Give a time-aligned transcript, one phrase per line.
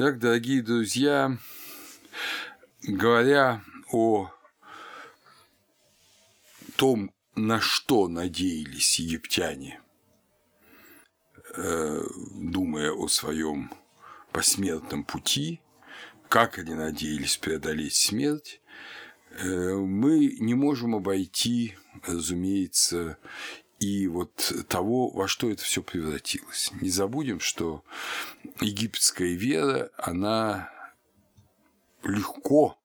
[0.00, 1.36] Итак, дорогие друзья,
[2.84, 4.30] говоря о
[6.76, 9.80] том, на что надеялись египтяне,
[11.56, 12.00] э,
[12.32, 13.72] думая о своем
[14.30, 15.60] посмертном пути,
[16.28, 18.60] как они надеялись преодолеть смерть,
[19.32, 21.74] э, мы не можем обойти,
[22.04, 23.18] разумеется,
[23.78, 26.72] и вот того, во что это все превратилось.
[26.80, 27.84] Не забудем, что
[28.60, 30.70] египетская вера, она
[32.02, 32.78] легко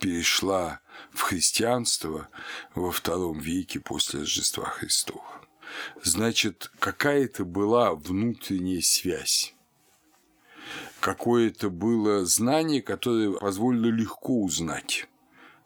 [0.00, 0.80] перешла
[1.12, 2.28] в христианство
[2.74, 5.24] во втором веке после Рождества Христова.
[6.02, 9.54] Значит, какая-то была внутренняя связь,
[11.00, 15.08] какое-то было знание, которое позволило легко узнать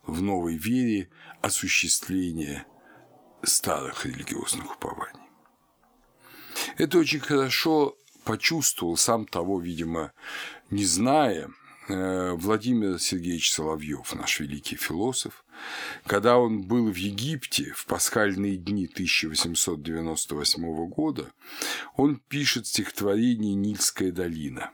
[0.05, 1.09] в новой вере
[1.41, 2.67] осуществление
[3.43, 5.21] старых религиозных упований.
[6.79, 10.13] Это очень хорошо почувствовал, сам того, видимо,
[10.71, 11.51] не зная,
[11.89, 15.45] э, Владимир Сергеевич Соловьев, наш великий философ,
[16.07, 21.31] когда он был в Египте в пасхальные дни 1898 года,
[21.97, 24.71] он пишет стихотворение «Нильская долина».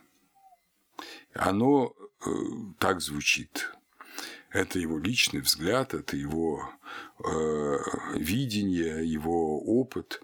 [1.35, 2.31] Оно э,
[2.79, 3.73] так звучит.
[4.51, 6.71] Это его личный взгляд, это его
[7.23, 7.77] э,
[8.15, 10.23] видение, его опыт.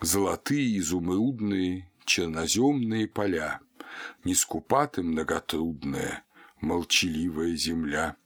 [0.00, 3.60] Золотые, изумрудные, черноземные поля,
[4.24, 6.24] Не скупаты многотрудная,
[6.60, 8.16] молчаливая земля.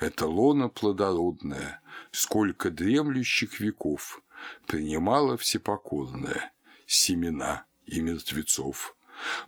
[0.00, 4.22] Это лона плодородная, сколько дремлющих веков
[4.66, 6.52] Принимала всепокорная
[6.86, 8.94] семена и мертвецов.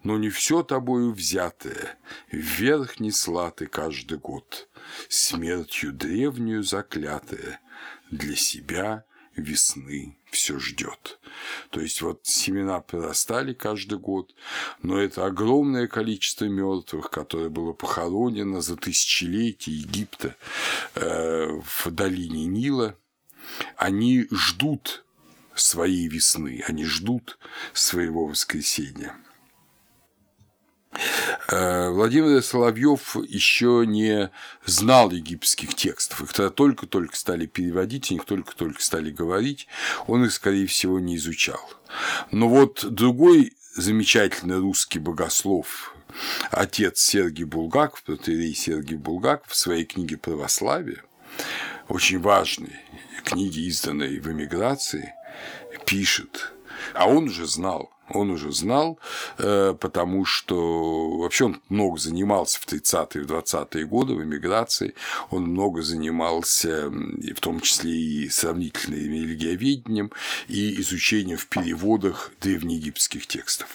[0.02, 1.96] Но не все тобою взятое,
[2.32, 4.68] вверх несла ты каждый год,
[5.08, 7.60] Смертью древнюю заклятая,
[8.10, 9.04] для себя
[9.36, 11.18] весны все ждет.
[11.70, 14.34] То есть вот семена прорастали каждый год,
[14.82, 20.36] но это огромное количество мертвых, которое было похоронено за тысячелетия Египта
[20.94, 22.96] э, в долине Нила,
[23.76, 25.04] они ждут
[25.54, 27.38] своей весны, они ждут
[27.72, 29.16] своего воскресения.
[31.48, 34.30] Э, Владимир Соловьев еще не
[34.64, 36.22] знал египетских текстов.
[36.22, 39.66] Их тогда только-только стали переводить, их только-только стали говорить.
[40.06, 41.60] Он их, скорее всего, не изучал.
[42.30, 45.94] Но вот другой замечательный русский богослов,
[46.50, 51.02] отец Сергий Булгаков, протерей Сергий Булгаков в своей книге «Православие»,
[51.88, 52.76] очень важной
[53.24, 55.14] книге, изданной в эмиграции,
[55.86, 56.52] пишет,
[56.94, 58.98] а он уже знал, он уже знал,
[59.38, 64.94] э, потому что вообще он много занимался в 30-е, в 20-е годы в эмиграции,
[65.30, 70.10] он много занимался, в том числе и сравнительным религиоведением,
[70.48, 73.68] и изучением в переводах древнеегипетских текстов.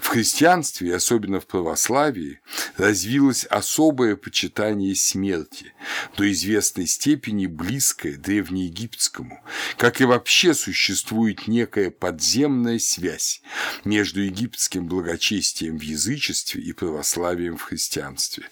[0.00, 2.40] В христианстве, особенно в православии,
[2.76, 5.72] развилось особое почитание смерти,
[6.16, 9.42] до известной степени близкое древнеегипетскому,
[9.76, 13.42] как и вообще существует некая подземная связь
[13.84, 18.44] между египетским благочестием в язычестве и православием в христианстве.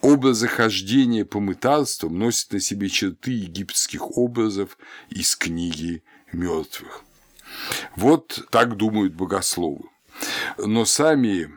[0.00, 4.78] Образы хождения по мытарствам носят на себе черты египетских образов
[5.08, 7.04] из книги мертвых.
[7.96, 9.84] Вот так думают богословы.
[10.58, 11.50] Но сами,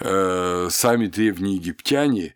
[0.00, 2.34] э, сами древние египтяне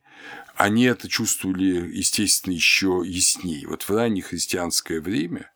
[0.56, 3.68] они это чувствовали, естественно, еще яснее.
[3.68, 5.50] Вот в раннее христианское время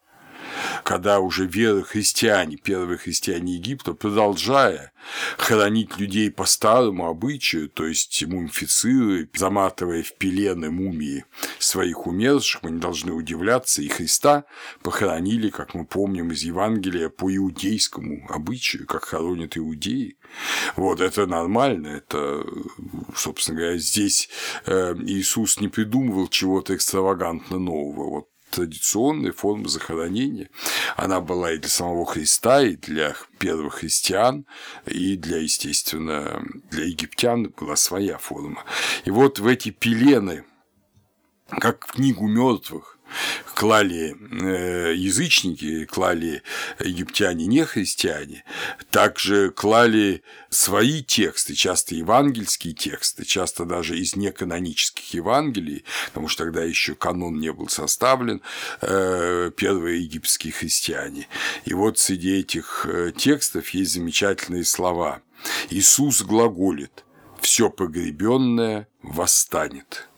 [0.85, 4.93] когда уже христиане, первые христиане Египта, продолжая
[5.37, 11.25] хоронить людей по старому обычаю, то есть мумифицируя, заматывая в пелены мумии
[11.59, 14.45] своих умерших, мы не должны удивляться, и Христа
[14.83, 20.17] похоронили, как мы помним из Евангелия, по иудейскому обычаю, как хоронят иудеи.
[20.77, 22.45] Вот это нормально, это,
[23.15, 24.29] собственно говоря, здесь
[24.67, 28.11] э, Иисус не придумывал чего-то экстравагантно нового.
[28.11, 30.51] Вот традиционная форма захоронения.
[30.97, 34.47] Она была и для самого Христа, и для первых христиан,
[34.87, 38.65] и для, естественно, для египтян была своя форма.
[39.05, 40.45] И вот в эти пелены,
[41.49, 42.92] как в книгу мертвых,
[43.55, 46.43] клали э, язычники, клали
[46.79, 48.45] египтяне не христиане,
[48.91, 56.63] также клали свои тексты, часто евангельские тексты, часто даже из неканонических Евангелий, потому что тогда
[56.63, 58.43] еще канон не был составлен,
[58.81, 61.29] э, первые египетские христиане.
[61.65, 65.23] И вот среди этих э, текстов есть замечательные слова.
[65.71, 67.05] Иисус глаголит
[67.41, 70.09] «все погребенное восстанет».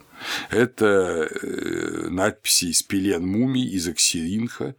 [0.50, 4.74] Это э, надписи из пелен мумий из Аксиринха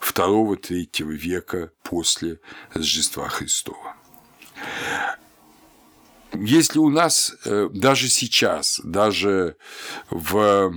[0.00, 2.40] II-III века после
[2.72, 3.96] Рождества Христова.
[6.34, 9.56] Если у нас э, даже сейчас, даже
[10.10, 10.74] в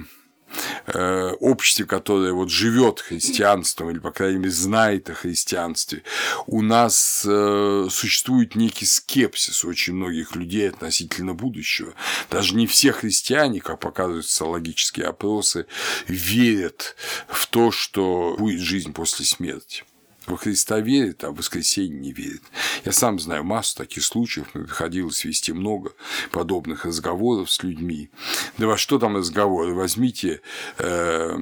[0.87, 6.03] Э, обществе, которое вот живет христианством или, по крайней мере, знает о христианстве,
[6.47, 11.93] у нас э, существует некий скепсис у очень многих людей относительно будущего.
[12.29, 15.65] Даже не все христиане, как показывают социологические опросы,
[16.07, 16.95] верят
[17.27, 19.83] в то, что будет жизнь после смерти
[20.31, 22.41] во Христа верит, а в воскресенье не верит.
[22.85, 25.93] Я сам знаю массу таких случаев, мне приходилось вести много
[26.31, 28.09] подобных разговоров с людьми.
[28.57, 29.73] Да во что там разговоры?
[29.73, 30.41] Возьмите
[30.77, 31.37] э,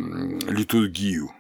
[0.47, 1.31] литургию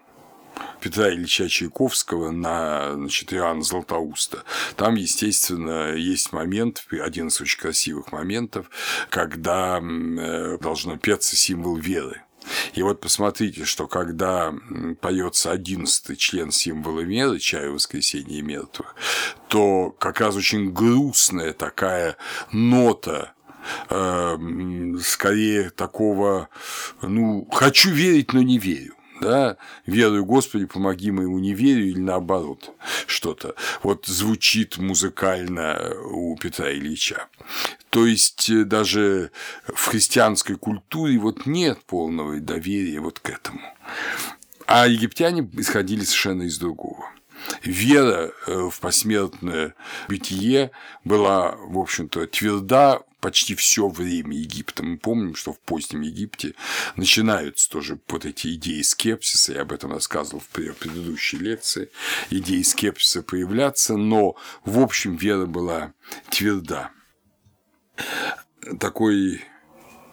[0.79, 4.43] Петра Ильича Чайковского на значит, Иоанна Златоуста.
[4.75, 8.69] Там, естественно, есть момент, один из очень красивых моментов,
[9.09, 12.23] когда э, должно петься символ веры.
[12.73, 14.53] И вот посмотрите, что когда
[15.01, 18.95] поется одиннадцатый член символа меры, чаю воскресения мертвых,
[19.47, 22.17] то как раз очень грустная такая
[22.51, 23.33] нота
[23.89, 24.37] э,
[25.01, 26.49] скорее такого,
[27.01, 32.71] ну, хочу верить, но не верю да, верую Господи, помоги моему неверию или наоборот
[33.07, 33.55] что-то.
[33.83, 37.27] Вот звучит музыкально у Петра Ильича.
[37.89, 39.31] То есть э, даже
[39.65, 43.61] в христианской культуре вот нет полного доверия вот к этому.
[44.65, 47.09] А египтяне исходили совершенно из другого.
[47.63, 49.75] Вера э, в посмертное
[50.07, 50.71] бытие
[51.03, 54.83] была, в общем-то, тверда почти все время Египта.
[54.83, 56.55] Мы помним, что в позднем Египте
[56.95, 61.89] начинаются тоже вот эти идеи скепсиса, я об этом рассказывал в предыдущей лекции,
[62.29, 65.93] идеи скепсиса появляться, но в общем вера была
[66.29, 66.91] тверда.
[68.79, 69.41] Такой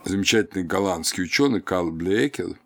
[0.04, 2.58] замечательный голландский ученый Карл Блекер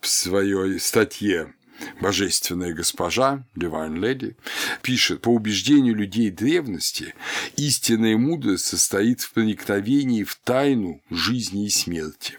[0.00, 1.54] в своей статье
[2.00, 4.36] божественная госпожа, Divine Lady,
[4.82, 7.14] пишет, по убеждению людей древности,
[7.56, 12.38] истинная мудрость состоит в проникновении в тайну жизни и смерти.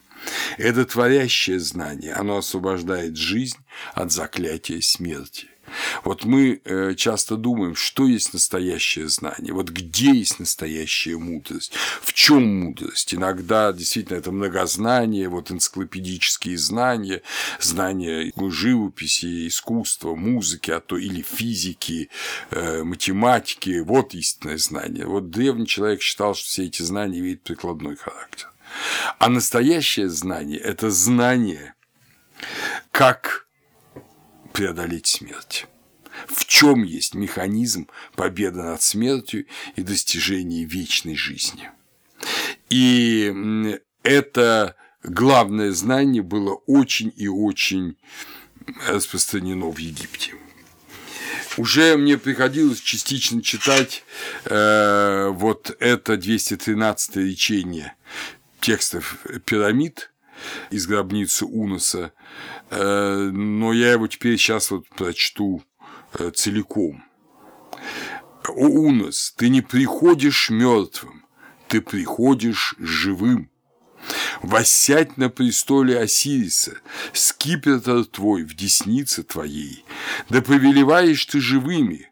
[0.58, 3.58] Это творящее знание, оно освобождает жизнь
[3.94, 5.51] от заклятия смерти.
[6.04, 12.14] Вот мы э, часто думаем, что есть настоящее знание, вот где есть настоящая мудрость, в
[12.14, 13.14] чем мудрость.
[13.14, 17.22] Иногда действительно это многознание, вот энциклопедические знания,
[17.60, 22.10] знания живописи, искусства, музыки, а то или физики,
[22.52, 25.06] э, математики, вот истинное знание.
[25.06, 28.52] Вот древний человек считал, что все эти знания имеют прикладной характер.
[29.20, 31.74] А настоящее знание– это знание,
[32.92, 33.48] как
[34.52, 35.68] преодолеть смерть.
[36.28, 39.46] В чем есть механизм победы над смертью
[39.76, 41.70] и достижения вечной жизни?
[42.70, 43.34] И
[44.04, 47.98] это главное знание было очень и очень
[48.88, 50.34] распространено в Египте.
[51.58, 54.04] Уже мне приходилось частично читать
[54.46, 57.96] э, вот это 213 речение
[58.62, 60.11] текстов пирамид
[60.70, 62.14] из гробницы Уноса,
[62.72, 65.62] Э, но я его теперь сейчас вот прочту
[66.14, 67.04] э, целиком.
[68.48, 71.26] О, Унос, ты не приходишь мертвым,
[71.68, 73.50] ты приходишь живым.
[74.42, 76.78] Воссядь на престоле Осириса,
[77.14, 79.86] скипетр твой в деснице твоей,
[80.30, 82.10] да повелеваешь ты живыми.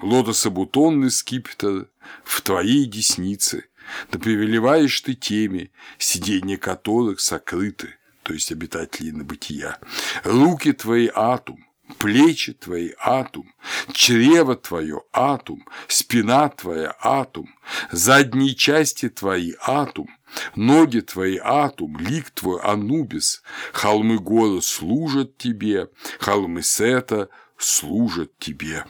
[0.00, 1.88] Лотособутонный скипетр
[2.22, 3.64] в твоей деснице,
[4.10, 7.94] да повелеваешь ты теми, сиденья которых сокрыты
[8.28, 9.78] то есть обитателей на бытия.
[10.22, 11.64] Руки твои атум,
[11.96, 13.50] плечи твои атум,
[13.90, 17.48] чрево твое атум, спина твоя атум,
[17.90, 20.10] задние части твои атум,
[20.54, 25.88] ноги твои атум, лик твой анубис, холмы горы служат тебе,
[26.20, 28.84] холмы сета служат тебе.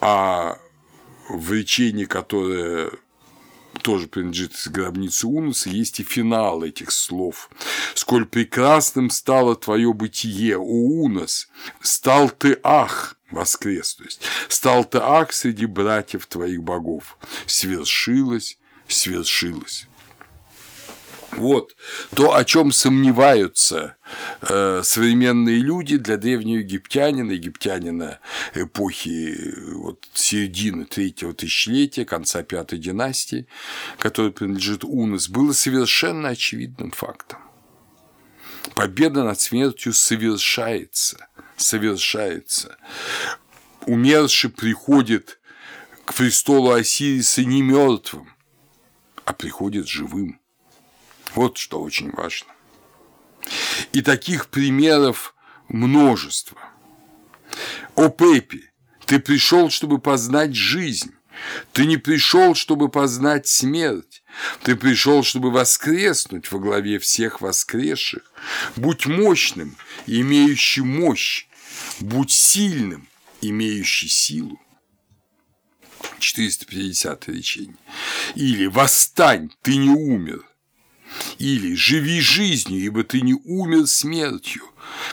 [0.00, 0.56] А
[1.28, 2.90] в речении, которое
[3.84, 7.50] тоже принадлежит гробнице Унуса, есть и финал этих слов.
[7.92, 11.48] «Сколь прекрасным стало твое бытие, о Унос!
[11.82, 17.18] Стал ты ах!» воскрес, то есть «Стал ты ах среди братьев твоих богов!
[17.46, 19.86] Свершилось, свершилось!»
[21.36, 21.74] Вот
[22.14, 23.96] то, о чем сомневаются
[24.42, 28.20] э, современные люди для древнего египтянина, египтянина
[28.54, 33.46] эпохи вот, середины третьего тысячелетия, конца пятой династии,
[33.98, 37.38] который принадлежит Унос, было совершенно очевидным фактом.
[38.74, 42.76] Победа над смертью совершается, совершается.
[43.86, 45.38] Умерший приходит
[46.04, 48.28] к престолу Осириса не мертвым,
[49.24, 50.40] а приходит живым.
[51.34, 52.48] Вот что очень важно.
[53.92, 55.34] И таких примеров
[55.68, 56.58] множество.
[57.94, 58.72] О Пепе,
[59.06, 61.12] ты пришел, чтобы познать жизнь,
[61.72, 64.22] Ты не пришел, чтобы познать смерть,
[64.62, 68.32] ты пришел, чтобы воскреснуть во главе всех воскресших.
[68.76, 69.76] Будь мощным,
[70.06, 71.46] имеющий мощь,
[71.98, 73.08] будь сильным,
[73.40, 74.60] имеющий силу.
[76.20, 77.76] 450 речение.
[78.36, 80.44] Или «Восстань, ты не умер».
[81.38, 84.62] Или «Живи жизнью, ибо ты не умер смертью,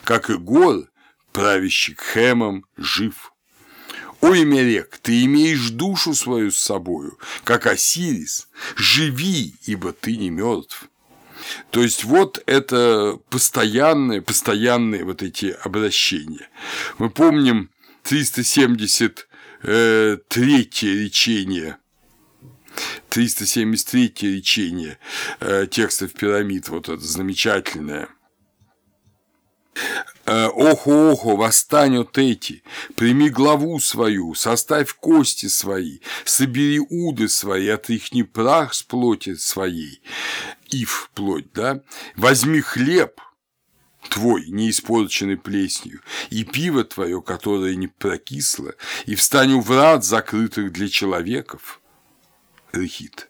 [0.04, 0.90] как и гор,
[1.32, 3.32] правящий Хемом, жив».
[4.22, 10.88] Ой, Мерек, ты имеешь душу свою с собою, как Осирис, живи, ибо ты не мертв.
[11.72, 16.48] То есть вот это постоянные, постоянные вот эти обращения.
[17.00, 17.72] Мы помним
[18.04, 21.78] 373 речение
[23.10, 24.98] 373 речение
[25.40, 28.10] э, текстов пирамид, вот это замечательное–
[30.26, 32.64] Э, охо, охо, восстань от эти,
[32.96, 40.02] прими главу свою, составь кости свои, собери уды свои, отряхни прах с плоти своей,
[40.70, 41.82] ив плоть, да,
[42.16, 43.20] возьми хлеб,
[44.10, 48.76] твой, не испорченный плесенью, и пиво твое, которое не прокисло,
[49.06, 51.81] и встань у врат, закрытых для человеков.
[52.72, 53.28] Рехит.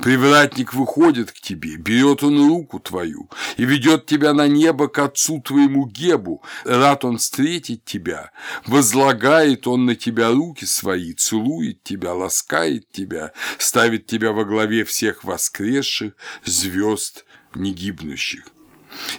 [0.00, 5.40] Привратник выходит к тебе, берет он руку твою и ведет тебя на небо к отцу
[5.40, 6.42] твоему Гебу.
[6.64, 8.32] Рад он встретить тебя,
[8.66, 15.22] возлагает он на тебя руки свои, целует тебя, ласкает тебя, ставит тебя во главе всех
[15.24, 18.44] воскресших звезд негибнущих.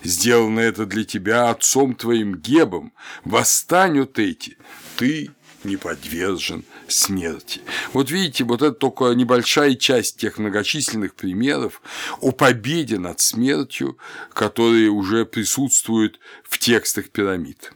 [0.04, 2.94] Сделано это для тебя отцом твоим Гебом.
[3.24, 4.58] Восстань эти,
[4.98, 5.32] ты
[5.66, 7.62] не подвержен смерти.
[7.94, 11.82] Вот видите, вот это только небольшая часть тех многочисленных примеров
[12.22, 13.98] о победе над смертью,
[14.34, 17.74] которые уже присутствуют в текстах пирамид.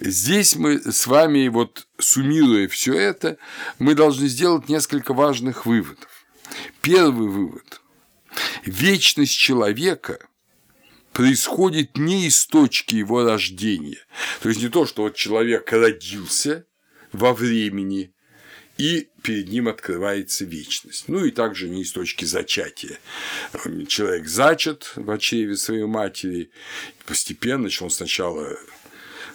[0.00, 3.38] Здесь мы с вами, вот суммируя все это,
[3.78, 6.08] мы должны сделать несколько важных выводов.
[6.82, 7.80] Первый вывод.
[8.64, 10.18] Вечность человека
[11.16, 13.96] происходит не из точки его рождения.
[14.42, 16.66] То есть не то, что вот человек родился
[17.10, 18.12] во времени,
[18.76, 21.04] и перед ним открывается вечность.
[21.08, 22.98] Ну и также не из точки зачатия.
[23.88, 26.50] Человек зачат в чреве своей матери,
[27.06, 28.58] постепенно, он сначала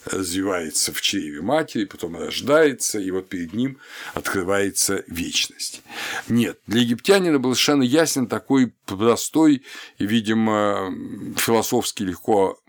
[0.05, 3.77] развивается в чреве матери, потом рождается, и вот перед ним
[4.13, 5.81] открывается вечность.
[6.27, 9.63] Нет, для египтянина был совершенно ясен такой простой
[9.97, 10.93] и, видимо,
[11.37, 12.59] философски легко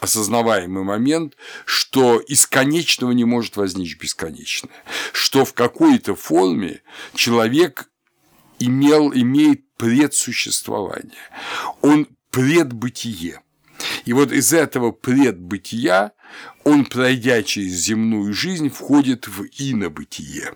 [0.00, 4.70] осознаваемый момент, что из конечного не может возникнуть бесконечное,
[5.12, 6.82] что в какой-то форме
[7.14, 7.88] человек
[8.58, 11.30] имел, имеет предсуществование,
[11.80, 13.40] он предбытие.
[14.04, 16.12] И вот из этого предбытия
[16.64, 20.54] он, пройдя через земную жизнь, входит в инобытие.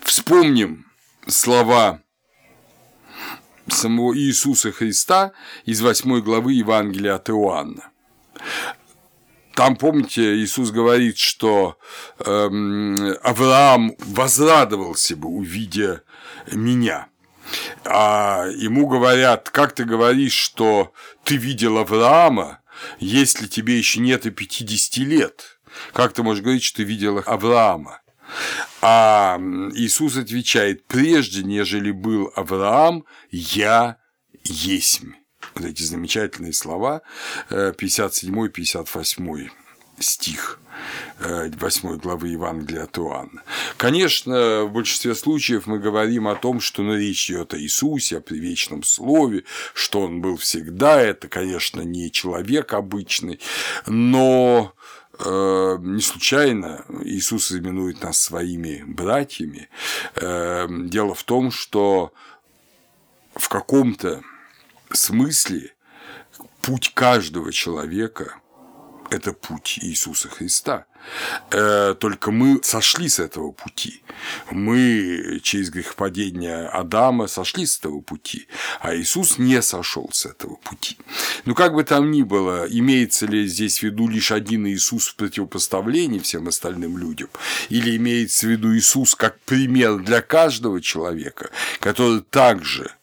[0.00, 0.86] Вспомним
[1.26, 2.02] слова
[3.68, 5.32] самого Иисуса Христа
[5.64, 7.90] из 8 главы Евангелия от Иоанна.
[9.54, 11.78] Там, помните, Иисус говорит, что
[12.24, 16.04] эм, Авраам возрадовался бы, увидя
[16.52, 17.08] меня.
[17.84, 20.92] А ему говорят, как ты говоришь, что
[21.24, 22.60] ты видел Авраама,
[22.98, 25.60] если тебе еще нет и 50 лет?
[25.92, 28.00] Как ты можешь говорить, что ты видел Авраама?
[28.82, 29.38] А
[29.74, 33.98] Иисус отвечает, прежде нежели был Авраам, я
[34.44, 35.12] есмь.
[35.54, 37.02] Вот эти замечательные слова,
[37.50, 39.50] 57-58 э,
[40.00, 40.60] стих
[41.20, 43.42] 8 э, главы Евангелия от Иоанна.
[43.76, 48.20] Конечно, в большинстве случаев мы говорим о том, что ну, речь идет о Иисусе, о
[48.20, 53.40] привечном слове, что он был всегда, это, конечно, не человек обычный,
[53.86, 54.74] но
[55.20, 59.68] Э, не случайно Иисус именует нас своими братьями.
[60.14, 62.12] Э, дело в том, что
[63.34, 64.22] в каком-то
[64.92, 65.74] смысле
[66.62, 68.36] путь каждого человека–
[69.10, 70.86] это путь Иисуса Христа.
[71.50, 74.02] Э, только мы сошли с этого пути.
[74.50, 78.48] Мы через грехопадение Адама сошли с этого пути,
[78.80, 80.98] а Иисус не сошел с этого пути.
[81.44, 85.16] Но как бы там ни было, имеется ли здесь в виду лишь один Иисус в
[85.16, 87.28] противопоставлении всем остальным людям,
[87.68, 91.50] или имеется в виду Иисус как пример для каждого человека,
[91.80, 92.97] который также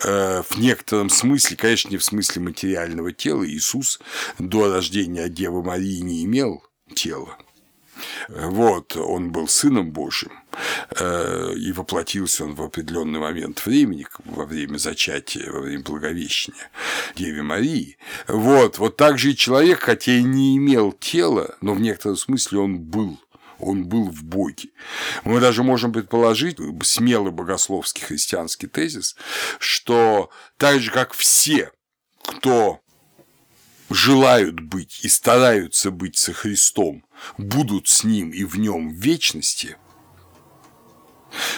[0.00, 4.00] в некотором смысле, конечно, не в смысле материального тела, Иисус
[4.38, 6.62] до рождения Девы Марии не имел
[6.94, 7.36] тела.
[8.28, 10.32] Вот, он был сыном Божьим,
[10.98, 16.70] э, и воплотился он в определенный момент времени, во время зачатия, во время Благовещения
[17.14, 17.96] Деве Марии.
[18.26, 22.58] Вот, вот так же и человек, хотя и не имел тела, но в некотором смысле
[22.60, 23.18] он был
[23.58, 24.70] он был в Боге.
[25.24, 29.16] Мы даже можем предположить, смелый богословский христианский тезис,
[29.58, 31.70] что так же, как все,
[32.24, 32.80] кто
[33.90, 37.04] желают быть и стараются быть со Христом,
[37.38, 39.76] будут с Ним и в Нем в вечности,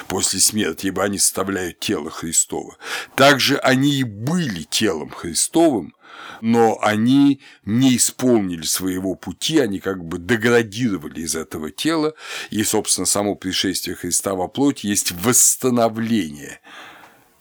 [0.09, 2.77] после смерти, ибо они составляют тело Христово.
[3.15, 5.95] Также они и были телом Христовым,
[6.41, 12.15] но они не исполнили своего пути, они как бы деградировали из этого тела,
[12.51, 16.61] и, собственно, само пришествие Христа во плоть есть восстановление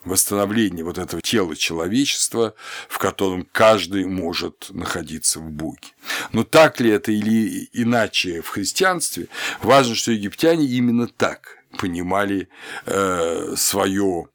[0.05, 2.53] восстановление вот этого тела человечества,
[2.87, 5.89] в котором каждый может находиться в Боге.
[6.31, 9.27] Но так ли это или иначе в христианстве,
[9.61, 12.47] важно, что египтяне именно так понимали
[12.85, 14.27] э, свое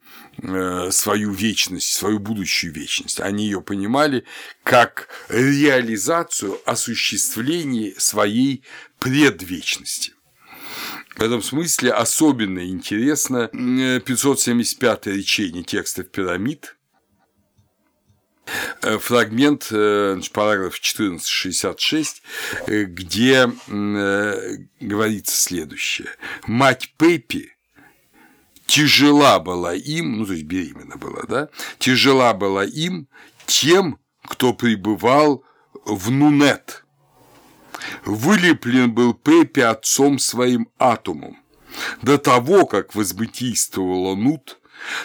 [0.91, 3.21] свою вечность, свою будущую вечность.
[3.21, 4.25] Они ее понимали
[4.63, 8.65] как реализацию, осуществление своей
[8.99, 10.13] предвечности.
[11.17, 16.77] В этом смысле особенно интересно 575 э, речение текстов пирамид,
[18.83, 22.23] Э, фрагмент, э, параграф 1466,
[22.67, 23.51] э, где
[24.81, 26.09] говорится следующее.
[26.47, 27.55] Мать Пеппи
[28.71, 31.49] тяжела была им, ну, то есть беременна была, да,
[31.79, 33.09] тяжела была им
[33.47, 35.45] тем, кто пребывал
[35.85, 36.85] в Нунет.
[38.05, 41.37] Вылеплен был Пеппи отцом своим атомом.
[42.03, 44.61] До того, как возбытийствовала Нут,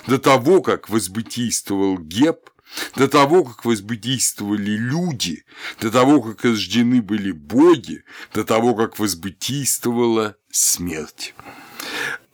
[0.05, 2.51] до того, как возбытийствовал Геб,
[2.95, 5.43] до того, как возбудействовали люди,
[5.81, 8.03] до того, как рождены были боги,
[8.33, 11.33] до того, как возбудействовала смерть.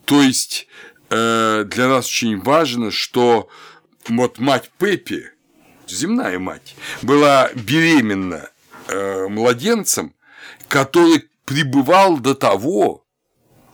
[0.06, 0.68] То есть
[1.12, 3.50] э, для нас очень важно, что
[4.08, 5.26] вот мать Пеппи,
[5.88, 8.50] земная мать, была беременна
[8.88, 10.16] э, младенцем,
[10.68, 13.06] который пребывал до того,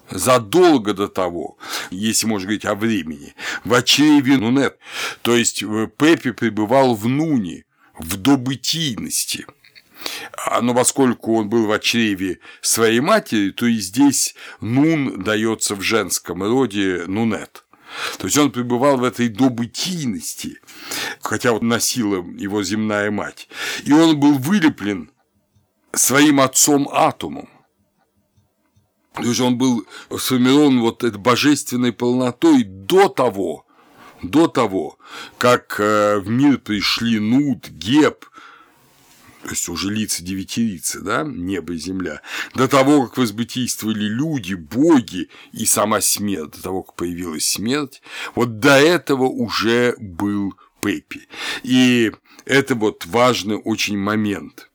[0.09, 1.57] задолго до того,
[1.91, 4.77] если можно говорить о времени, в чреве Нунет,
[5.21, 7.65] то есть э, Пеппи пребывал в Нуне,
[7.97, 9.45] в добытийности.
[10.33, 15.81] А, но поскольку он был в чреве своей матери, то и здесь Нун дается в
[15.81, 17.63] женском роде Нунет.
[18.17, 20.59] То есть он пребывал в этой добытийности,
[21.21, 23.47] хотя вот носила его земная мать.
[23.83, 25.11] И он был вылеплен
[25.93, 27.49] своим отцом Атомом.
[29.15, 33.65] То есть он был сформирован вот этой божественной полнотой до того,
[34.21, 34.97] до того,
[35.39, 38.25] как э, в мир пришли Нут, Геб,
[39.47, 42.21] то есть уже лица девятирицы, да, небо и земля,
[42.53, 48.01] до того, как возбытийствовали люди, боги и сама смерть, до того, как появилась смерть,
[48.35, 51.29] вот до этого уже был Пеппи.
[51.63, 52.11] И
[52.43, 54.69] это вот важный очень момент.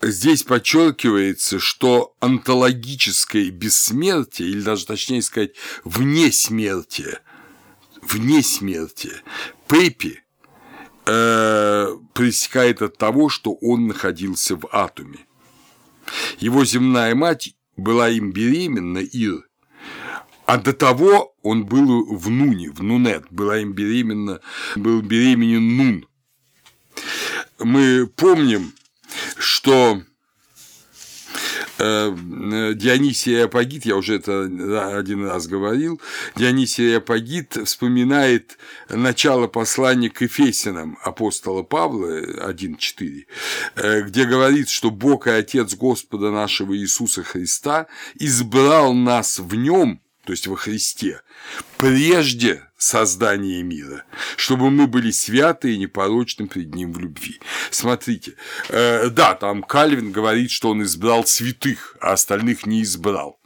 [0.00, 5.52] Здесь подчеркивается, что онтологическое бессмертие, или даже точнее сказать,
[5.84, 7.18] вне смерти,
[8.00, 9.12] вне смерти,
[9.68, 10.22] Пеппи
[11.06, 11.96] э,
[12.82, 15.26] от того, что он находился в атоме.
[16.38, 19.46] Его земная мать была им беременна, Ир,
[20.46, 24.40] а до того он был в Нуне, в Нунет, была им беременна,
[24.76, 26.06] был беременен Нун.
[27.58, 28.72] Мы помним,
[29.36, 30.02] что
[31.78, 34.44] Дионисий Апогит, я уже это
[34.98, 36.00] один раз говорил,
[36.34, 38.58] Дионисий Апогит вспоминает
[38.88, 43.26] начало послания к Ефесянам апостола Павла 1.4,
[43.76, 50.00] э, где говорит, что Бог и Отец Господа нашего Иисуса Христа избрал нас в Нем,
[50.24, 51.20] то есть во Христе,
[51.78, 54.04] прежде создания мира,
[54.36, 57.40] чтобы мы были святы и непорочны пред Ним в любви.
[57.70, 58.34] Смотрите,
[58.68, 63.38] э, да, там Кальвин говорит, что он избрал святых, а остальных не избрал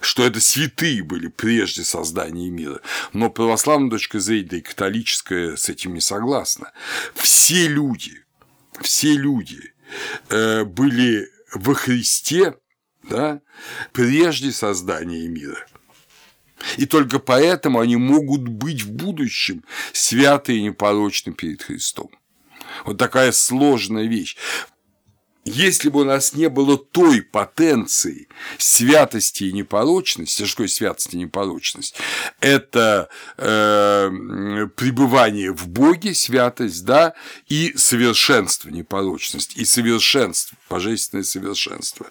[0.00, 2.80] что это святые были прежде создания мира.
[3.12, 6.72] Но православная точка зрения, да и католическая с этим не согласна.
[7.14, 8.24] Все люди,
[8.80, 9.74] все люди
[10.30, 12.54] э, были во Христе
[13.08, 13.40] да,
[13.92, 15.66] прежде создания мира.
[16.76, 22.10] И только поэтому они могут быть в будущем святы и непорочны перед Христом.
[22.84, 24.36] Вот такая сложная вещь.
[25.44, 31.96] Если бы у нас не было той потенции святости и непорочности, что святость и непорочность?
[32.38, 34.10] Это э,
[34.76, 37.14] пребывание в Боге, святость, да,
[37.48, 42.06] и совершенство, непорочность, и совершенство, божественное совершенство.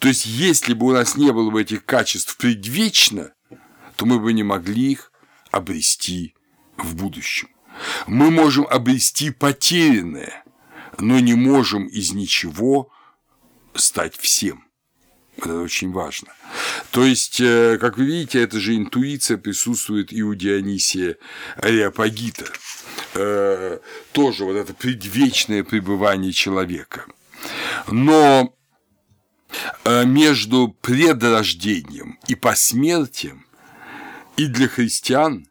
[0.00, 3.30] То есть, если бы у нас не было бы этих качеств предвечно,
[3.96, 5.12] то мы бы не могли их
[5.50, 6.34] обрести
[6.76, 7.48] в будущем.
[8.06, 10.44] Мы можем обрести потерянное,
[10.98, 12.90] но не можем из ничего
[13.74, 14.64] стать всем.
[15.36, 16.28] Это очень важно.
[16.92, 21.16] То есть, э, как вы видите, эта же интуиция присутствует и у Дионисия
[21.56, 22.46] Ариапагита.
[23.14, 23.78] Э,
[24.12, 27.06] тоже вот это предвечное пребывание человека.
[27.90, 28.54] Но
[29.84, 33.43] э, между предрождением и посмертием
[34.36, 35.46] и для христиан,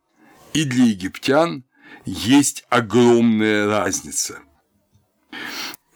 [0.54, 1.64] и для египтян
[2.06, 4.40] есть огромная разница.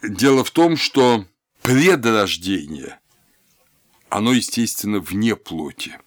[0.02, 1.26] Дело в том, что
[1.62, 3.00] предрождение–
[4.10, 5.97] оно, естественно, вне плоти.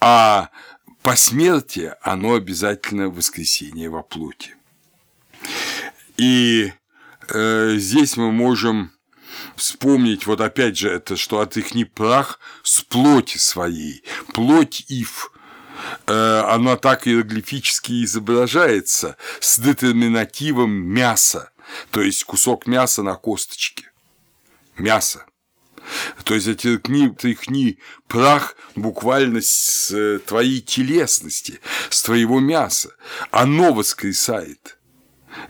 [0.00, 0.50] А
[1.02, 4.56] по смерти оно обязательно воскресение во плоти.
[6.16, 6.72] И
[7.28, 8.92] э, здесь мы можем
[9.56, 15.32] вспомнить, вот опять же, это, что от их не прах с плоти своей, плоть ив,
[16.06, 21.50] э, она так иероглифически изображается с детерминативом мяса,
[21.90, 23.90] то есть кусок мяса на косточке.
[24.76, 25.26] Мясо.
[26.24, 32.94] То есть оттеркни, тряхни прах буквально с э, твоей телесности, с твоего мяса.
[33.30, 34.78] Оно воскресает.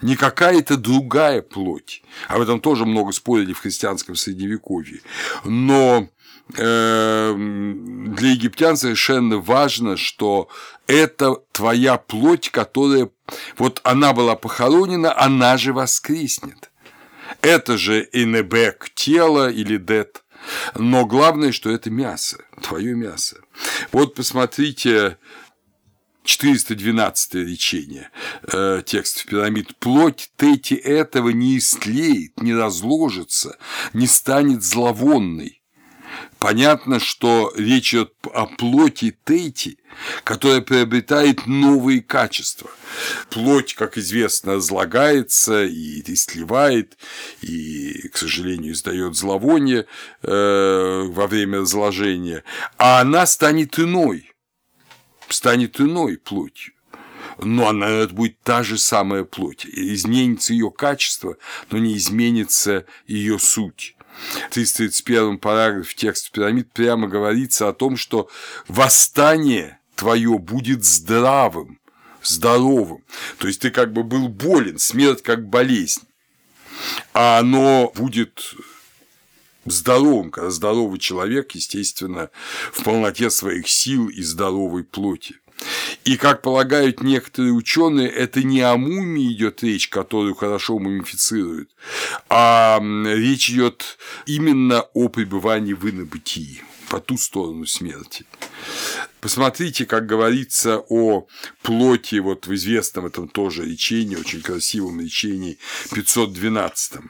[0.02, 2.02] Не какая-то другая плоть.
[2.28, 5.00] Об этом тоже много спорили в христианском средневековье.
[5.44, 6.08] Но
[6.56, 10.48] э, для египтян совершенно важно, что
[10.86, 13.10] это твоя плоть, которая
[13.56, 16.70] вот она была похоронена, она же воскреснет.
[17.42, 20.22] Это же инебек тело или дет.
[20.74, 23.40] Но главное, что это мясо, твое мясо.
[23.92, 25.18] Вот посмотрите
[26.30, 28.10] 412 речение
[28.52, 29.76] э, текстов пирамид.
[29.78, 33.58] Плоть Тети этого не истлеет, не разложится,
[33.92, 35.60] не станет зловонной.
[36.38, 39.78] Понятно, что речь идет о плоти Тети,
[40.22, 42.70] которая приобретает новые качества.
[43.28, 46.96] Плоть, как известно, разлагается и истлевает,
[47.42, 49.86] и, к сожалению, издает зловоние
[50.22, 52.44] э, во время разложения,
[52.78, 54.30] а она станет иной,
[55.32, 56.74] станет иной плотью
[57.42, 59.66] но она это будет та же самая плоть.
[59.66, 61.36] Изменится ее качество,
[61.70, 63.96] но не изменится ее суть.
[64.48, 68.28] В 331 параграфе текста пирамид прямо говорится о том, что
[68.68, 71.78] восстание твое будет здравым,
[72.22, 73.02] здоровым.
[73.38, 76.02] То есть ты как бы был болен, смерть как болезнь,
[77.14, 78.54] а оно будет
[79.64, 82.31] здоровым, когда здоровый человек, естественно,
[82.73, 85.37] в полноте своих сил и здоровой плоти.
[86.05, 91.70] И, как полагают некоторые ученые, это не о мумии идет речь, которую хорошо мумифицируют,
[92.29, 98.25] а речь идет именно о пребывании в инобытии, по ту сторону смерти.
[99.20, 101.27] Посмотрите, как говорится о
[101.62, 105.59] плоти, вот в известном этом тоже речении, очень красивом речении
[105.92, 107.01] 512.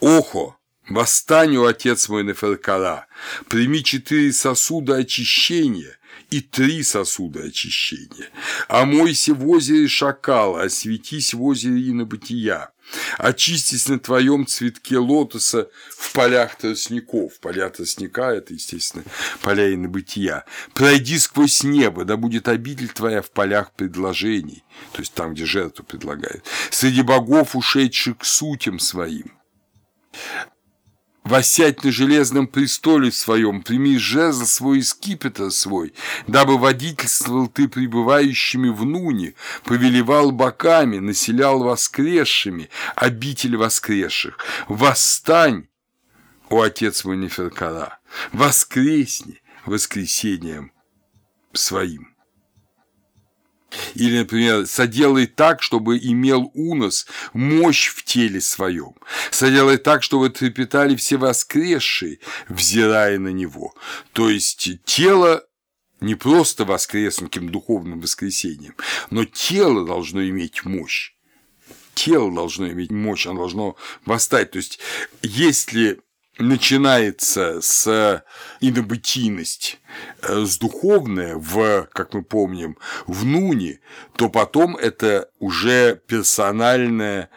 [0.00, 0.56] Охо,
[0.88, 3.06] Восстань, отец мой Неферкара,
[3.48, 5.98] прими четыре сосуда очищения
[6.30, 8.28] и три сосуда очищения.
[8.68, 12.70] Омойся в озере шакала, осветись в озере инобытия.
[13.18, 17.40] Очистись на твоем цветке лотоса в полях тростников.
[17.40, 19.02] Поля тростника– это, естественно,
[19.42, 20.44] поля инобытия.
[20.72, 25.84] Пройди сквозь небо, да будет обитель твоя в полях предложений, то есть там, где жертву
[25.84, 29.32] предлагают, среди богов, ушедших к сутям своим
[31.26, 35.92] Восять на железном престоле своем, прими жезл свой и скипетр свой,
[36.28, 44.38] дабы водительствовал ты пребывающими в нуне, повелевал боками, населял воскресшими, обитель воскресших.
[44.68, 45.66] Восстань,
[46.48, 47.98] о Отец мой Неферкара,
[48.30, 50.70] воскресни воскресением
[51.52, 52.15] своим.
[53.94, 58.94] Или, например, соделай так, чтобы имел унос мощь в теле своем.
[59.30, 63.74] Соделай так, чтобы трепетали все воскресшие, взирая на него.
[64.12, 65.44] То есть тело
[66.00, 68.74] не просто воскреснутым духовным воскресением,
[69.10, 71.12] но тело должно иметь мощь.
[71.94, 74.50] Тело должно иметь мощь, оно должно восстать.
[74.50, 74.78] То есть,
[75.22, 76.00] если
[76.38, 78.24] начинается с
[78.60, 79.78] инобытийность,
[80.22, 83.80] э, с духовное в, как мы помним, в нуне,
[84.16, 87.30] то потом это уже персональное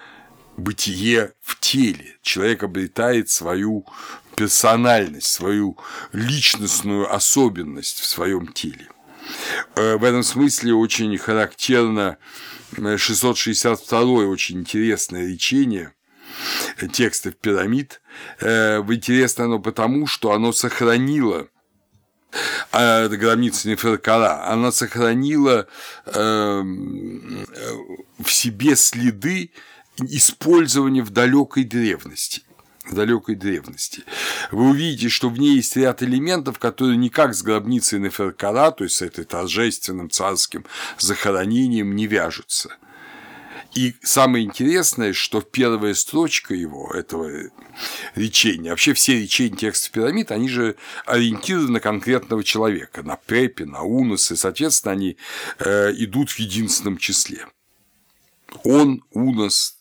[0.58, 2.18] бытие в теле.
[2.22, 3.86] Человек обретает свою
[4.36, 5.78] персональность, свою
[6.12, 8.90] личностную особенность в своем теле.
[9.76, 12.18] Э, в этом смысле очень характерно
[12.76, 15.94] 662 очень интересное речение–
[16.92, 18.02] текстов пирамид.
[18.39, 21.48] Э, интересно оно потому, что оно сохранило
[22.72, 25.68] а, гробница Неферкара, она сохранила
[26.06, 27.46] эм,
[28.20, 29.52] в себе следы
[29.98, 32.44] использование в далекой древности
[32.92, 34.04] далекой древности.
[34.52, 38.96] Вы увидите, что в ней есть ряд элементов, которые никак с гробницей Неферкара, то есть
[38.96, 40.65] с этой торжественным царским
[40.98, 42.76] захоронением, не вяжутся.
[43.80, 47.50] И самое интересное, что первая строчка его, этого
[48.13, 53.84] речения, вообще все речения текста пирамид, они же ориентированы на конкретного человека, на Пепе, на
[53.84, 55.15] Унос, и, соответственно, они
[55.60, 57.48] э, идут в единственном числе.
[58.65, 59.78] Он, Унос,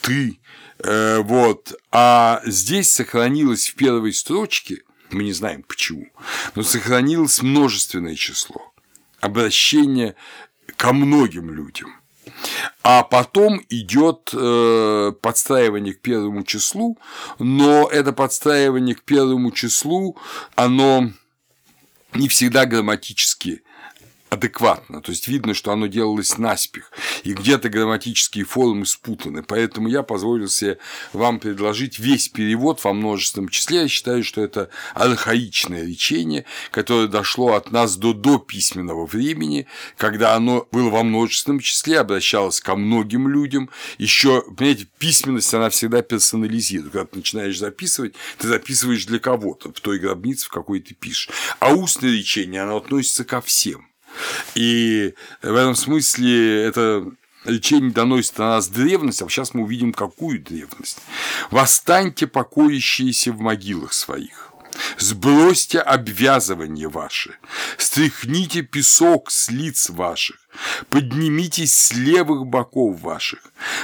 [0.00, 0.38] ты,
[0.78, 1.78] э, вот.
[1.92, 6.08] А здесь сохранилось в первой строчке, мы не знаем почему,
[6.54, 8.72] но сохранилось множественное число,
[9.20, 10.16] обращение
[10.78, 11.94] ко многим людям–
[12.82, 16.98] а потом идет э, подстраивание к первому числу,
[17.38, 20.16] но это подстраивание к первому числу,
[20.54, 21.10] оно
[22.14, 23.62] не всегда грамматически
[24.28, 26.90] адекватно, то есть видно, что оно делалось наспех,
[27.22, 30.78] и где-то грамматические формы спутаны, поэтому я позволил себе
[31.12, 37.54] вам предложить весь перевод во множественном числе, я считаю, что это архаичное речение, которое дошло
[37.54, 43.28] от нас до до письменного времени, когда оно было во множественном числе, обращалось ко многим
[43.28, 49.72] людям, еще, понимаете, письменность, она всегда персонализирует, когда ты начинаешь записывать, ты записываешь для кого-то,
[49.72, 53.86] в той гробнице, в какой ты пишешь, а устное речение, оно относится ко всем,
[54.54, 57.06] и в этом смысле это
[57.44, 60.98] лечение доносит на нас древность, а сейчас мы увидим, какую древность.
[61.50, 64.46] «Восстаньте, покоящиеся в могилах своих».
[64.98, 67.36] Сбросьте обвязывание ваше,
[67.78, 70.36] стряхните песок с лиц ваших,
[70.90, 73.40] поднимитесь с левых боков ваших,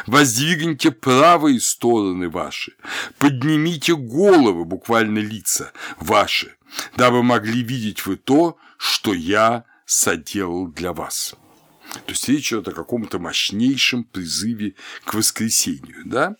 [0.06, 2.74] воздвигните правые стороны ваши,
[3.18, 6.54] поднимите головы, буквально лица ваши,
[6.96, 11.34] дабы могли видеть вы то, что я соделал для вас.
[11.92, 14.74] То есть речь идет о каком-то мощнейшем призыве
[15.04, 16.02] к воскресению.
[16.06, 16.36] Да?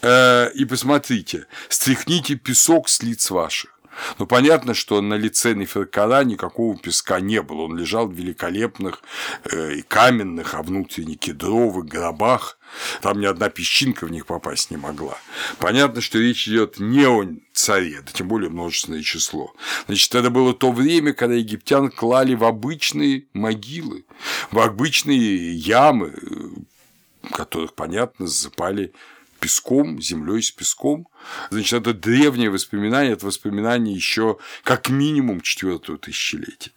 [0.00, 3.75] Э, и посмотрите, стряхните песок с лиц ваших.
[4.18, 7.62] Ну, понятно, что на лице Неферкара никакого песка не было.
[7.62, 9.02] Он лежал в великолепных
[9.44, 12.58] э, и каменных, а внутренне кедровых гробах.
[13.00, 15.16] Там ни одна песчинка в них попасть не могла.
[15.58, 19.54] Понятно, что речь идет не о царе, да тем более множественное число.
[19.86, 24.04] Значит, это было то время, когда египтян клали в обычные могилы,
[24.50, 28.92] в обычные ямы, э, которых, понятно, засыпали
[29.36, 31.08] песком, землей с песком.
[31.50, 36.72] Значит, это древнее воспоминание, это воспоминание еще как минимум четвертого тысячелетия.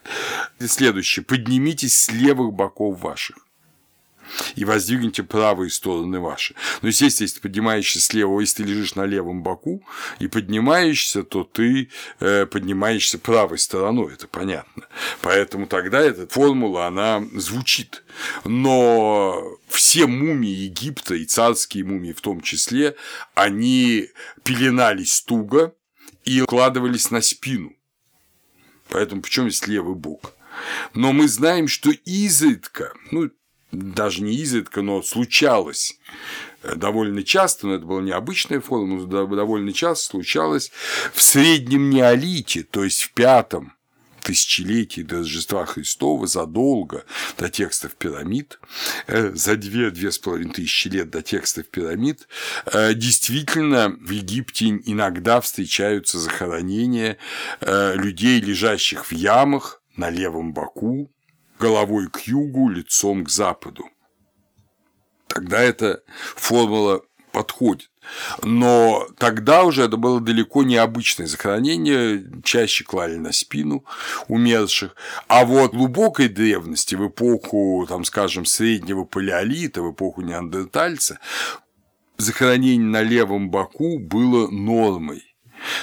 [0.60, 1.26] Следующее.
[1.26, 3.38] Поднимитесь с левых боков ваших
[4.56, 6.56] и воздвигните правые стороны ваши.
[6.82, 9.84] Но, естественно, если поднимаешься слева, если ты лежишь на левом боку
[10.20, 11.90] и поднимаешься, то ты
[12.20, 14.84] э, поднимаешься правой стороной, это понятно.
[15.22, 18.04] Поэтому тогда эта формула, она звучит.
[18.44, 22.96] Но все мумии Египта и царские мумии в том числе,
[23.36, 24.10] они
[24.44, 25.74] пеленались туго
[26.26, 27.74] и укладывались на спину.
[28.90, 30.34] Поэтому почему здесь левый бок?
[30.94, 33.30] Но мы знаем, что изредка, ну,
[33.72, 36.00] даже не изредка, но случалось.
[36.64, 40.72] Э, довольно часто, но это была необычная форма, но довольно часто случалось
[41.14, 43.74] в среднем неолите, то есть в пятом
[44.22, 47.06] тысячелетии до Рождества Христова, задолго
[47.38, 48.60] до текстов пирамид,
[49.08, 52.28] э, за две-две с половиной тысячи лет до текстов пирамид,
[52.66, 57.18] э, действительно в Египте иногда встречаются захоронения
[57.62, 61.12] людей, лежащих в ямах на левом боку,
[61.60, 63.90] головой к югу, лицом к западу.
[65.28, 66.02] Тогда эта
[66.36, 67.90] формула подходит.
[68.42, 73.86] Но тогда уже это было далеко не обычное захоронение, чаще клали на спину
[74.28, 74.96] умерших.
[75.28, 81.20] А вот в глубокой древности, в эпоху, там, скажем, среднего палеолита, в эпоху неандертальца,
[82.18, 85.24] захоронение на левом боку было нормой.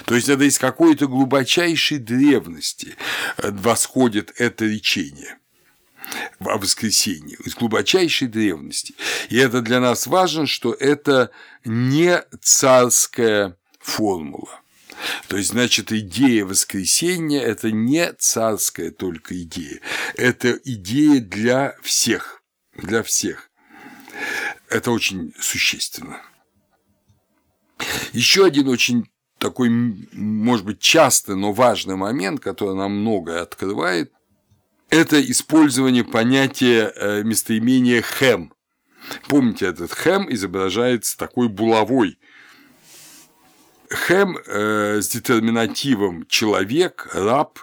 [0.06, 2.96] То есть это из какой-то глубочайшей древности
[3.38, 5.38] восходит это речение
[6.40, 8.94] о воскресении из глубочайшей древности.
[9.28, 11.30] И это для нас важно, что это
[11.64, 14.60] не царская формула.
[15.28, 19.80] То есть, значит, идея воскресения– это не царская только идея,
[20.14, 22.42] это идея для всех,
[22.74, 23.50] для всех.
[24.70, 26.22] Это очень существенно.
[28.12, 34.12] Еще один очень такой, может быть, частый, но важный момент, который нам многое открывает,
[34.90, 38.52] это использование понятия э, местоимения «хэм».
[39.28, 42.18] Помните, этот «хэм» изображается такой булавой.
[43.90, 47.58] «Хэм» э, с детерминативом «человек», «раб»,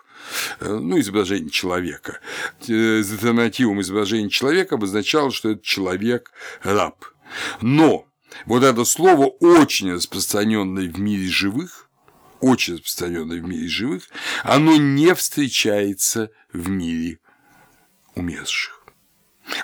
[0.59, 2.19] э, ну, изображение человека.
[2.62, 6.31] С детерминативом изображения человека обозначало, что это человек
[6.62, 7.05] раб.
[7.62, 8.07] Но
[8.45, 11.83] вот это слово очень распространенное в мире живых,
[12.43, 14.10] очень распространенное в мире живых,
[14.43, 17.19] оно не встречается в мире
[18.15, 18.84] умерших.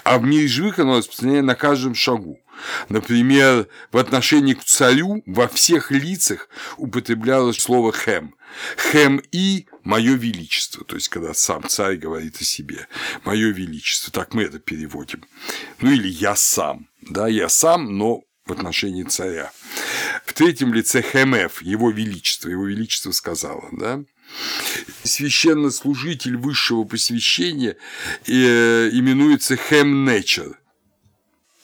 [0.04, 2.40] А в мире живых оно распространяется на каждом шагу.
[2.90, 8.36] Например, в отношении к царю во всех лицах употреблялось слово «хэм».
[8.78, 12.88] «Хэм и мое величество», то есть когда сам царь говорит о себе,
[13.24, 15.24] мое величество, так мы это переводим.
[15.80, 19.52] Ну или я сам, да, я сам, но в отношении царя.
[20.26, 24.04] В третьем лице Хемеф, его величество, его величество сказала, да,
[25.04, 27.78] священнослужитель высшего посвящения
[28.28, 30.60] э, именуется Хемнечер,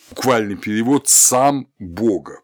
[0.09, 2.41] буквальный перевод «сам Бога».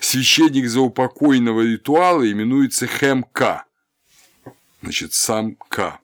[0.00, 3.64] Священник заупокойного ритуала именуется Хемка,
[4.82, 5.98] значит, сам К.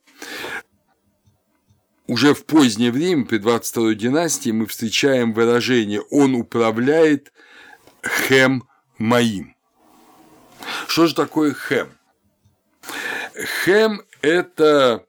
[2.12, 7.32] Уже в позднее время, при 22 династии, мы встречаем выражение «он управляет
[8.04, 9.56] Хем моим».
[10.88, 11.88] Что же такое Хем?
[13.64, 15.06] Хем– это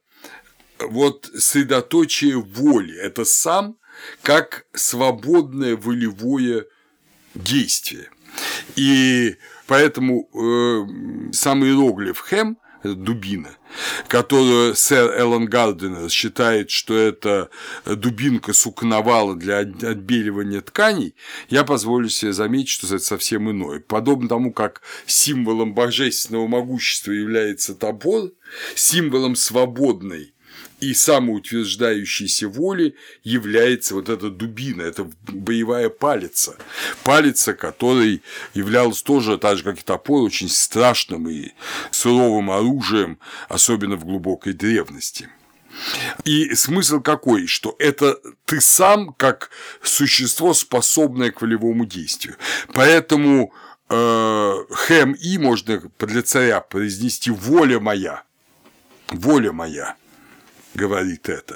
[0.79, 3.75] вот средоточие воли, это сам
[4.21, 6.67] как свободное волевое
[7.35, 8.07] действие.
[8.77, 9.35] И
[9.67, 13.57] поэтому э, сам иероглиф «хем» дубина,
[14.07, 17.49] которую сэр Эллен Гарденер считает, что это
[17.85, 21.15] дубинка сукновала для отбеливания тканей,
[21.49, 23.79] я позволю себе заметить, что это совсем иное.
[23.79, 28.31] Подобно тому, как символом божественного могущества является топор,
[28.75, 30.32] символом свободной
[30.83, 36.57] и самоутверждающейся воли является вот эта дубина, это боевая палица.
[37.03, 38.21] Палица, которой
[38.53, 41.51] являлась тоже, так же как и топор, очень страшным и
[41.91, 43.17] суровым оружием,
[43.47, 45.29] особенно в глубокой древности.
[46.25, 47.47] И смысл какой?
[47.47, 49.49] Что это ты сам как
[49.81, 52.35] существо, способное к волевому действию.
[52.73, 53.53] Поэтому
[53.89, 58.23] э, хэм и можно для царя произнести воля моя.
[59.09, 59.95] Воля моя
[60.73, 61.55] говорит это.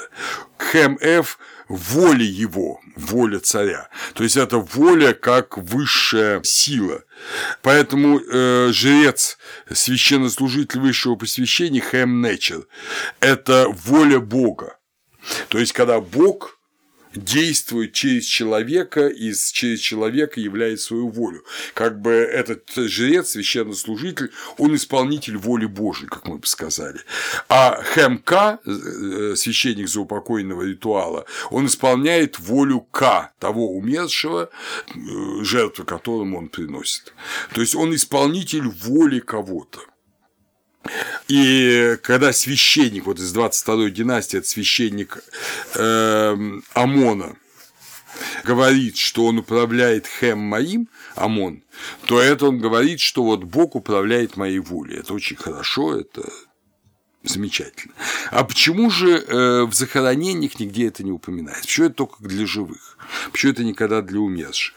[0.57, 3.89] Хэм Ф– воля его, воля царя.
[4.13, 7.03] То есть это воля как высшая сила.
[7.61, 9.37] Поэтому э, жрец,
[9.71, 12.67] священнослужитель высшего посвящения Хэм Нечер–
[13.19, 14.77] это воля Бога.
[15.49, 16.56] То есть когда Бог
[17.17, 21.43] действует через человека и через человека являет свою волю.
[21.73, 26.99] Как бы этот жрец, священнослужитель, он исполнитель воли Божьей, как мы бы сказали.
[27.49, 34.49] А Хемка, э, священник заупокойного ритуала, он исполняет волю К, того умершего,
[34.87, 37.13] э, жертву которому он приносит.
[37.53, 39.79] То есть он исполнитель воли кого-то.
[41.27, 45.23] И когда священник, вот из 22-й династии, это священник
[45.75, 46.37] э,
[46.73, 47.35] Амона,
[48.43, 51.63] говорит, что он управляет Хем моим, Амон,
[52.05, 54.97] то это он говорит, что вот Бог управляет моей волей.
[54.97, 56.23] Это очень хорошо, это
[57.23, 57.93] замечательно.
[58.31, 61.63] А почему же э, в захоронениях нигде это не упоминается?
[61.63, 62.97] Почему это только для живых?
[63.31, 64.75] Почему это никогда для умерших?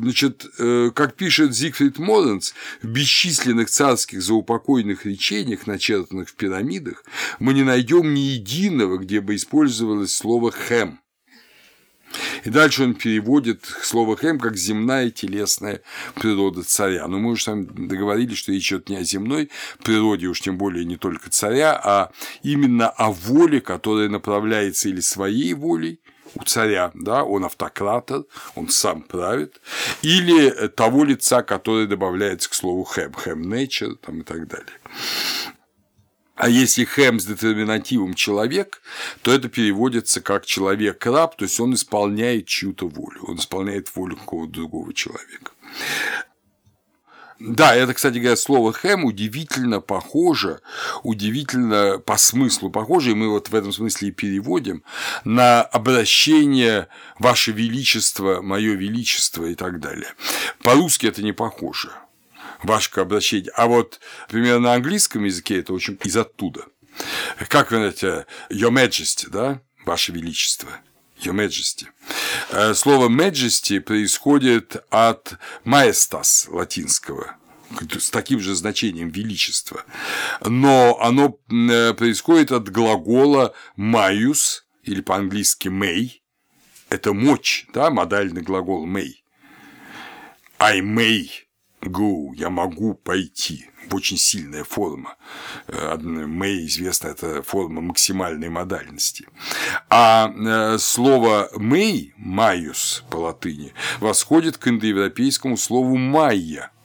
[0.00, 7.04] Значит, э, как пишет Зигфрид Моренс, в бесчисленных царских заупокойных речениях, начертанных в пирамидах,
[7.38, 11.00] мы не найдем ни единого, где бы использовалось слово «хэм».
[12.44, 15.82] И дальше он переводит слово «хэм» как «земная телесная
[16.14, 17.06] природа царя».
[17.06, 19.50] Но мы уже там договорились, что речь идет не о земной
[19.84, 22.10] природе, уж тем более не только царя, а
[22.42, 26.00] именно о воле, которая направляется или своей волей,
[26.34, 29.60] у царя, да, он автократор, он сам правит,
[30.02, 34.78] или того лица, которое добавляется к слову хэм, хэм nature там, и так далее.
[36.36, 38.80] А если хэм с детерминативом человек,
[39.22, 44.52] то это переводится как человек-раб, то есть он исполняет чью-то волю, он исполняет волю какого-то
[44.52, 45.52] другого человека.
[47.40, 50.60] Да, это, кстати говоря, слово «хэм» удивительно похоже,
[51.02, 54.84] удивительно по смыслу похоже, и мы вот в этом смысле и переводим,
[55.24, 60.12] на обращение «Ваше Величество», «Мое Величество» и так далее.
[60.62, 61.90] По-русски это не похоже,
[62.62, 63.50] ваше обращение.
[63.56, 66.66] А вот, например, на английском языке это очень из оттуда.
[67.48, 70.68] Как вы знаете, Your Majesty, да, Ваше Величество–
[71.24, 71.86] Your Majesty.
[72.50, 77.36] Э, слово Majesty происходит от maestas латинского,
[77.98, 79.84] с таким же значением величества,
[80.44, 86.20] но оно э, происходит от глагола maius или по-английски may,
[86.88, 89.12] это мочь, да, модальный глагол may.
[90.58, 91.28] I may
[91.80, 93.66] go, я могу пойти.
[93.92, 95.16] Очень сильная форма.
[95.66, 99.26] May известна это форма максимальной модальности.
[99.88, 106.70] А э, слово may, майус по латыни, восходит к индоевропейскому слову майя–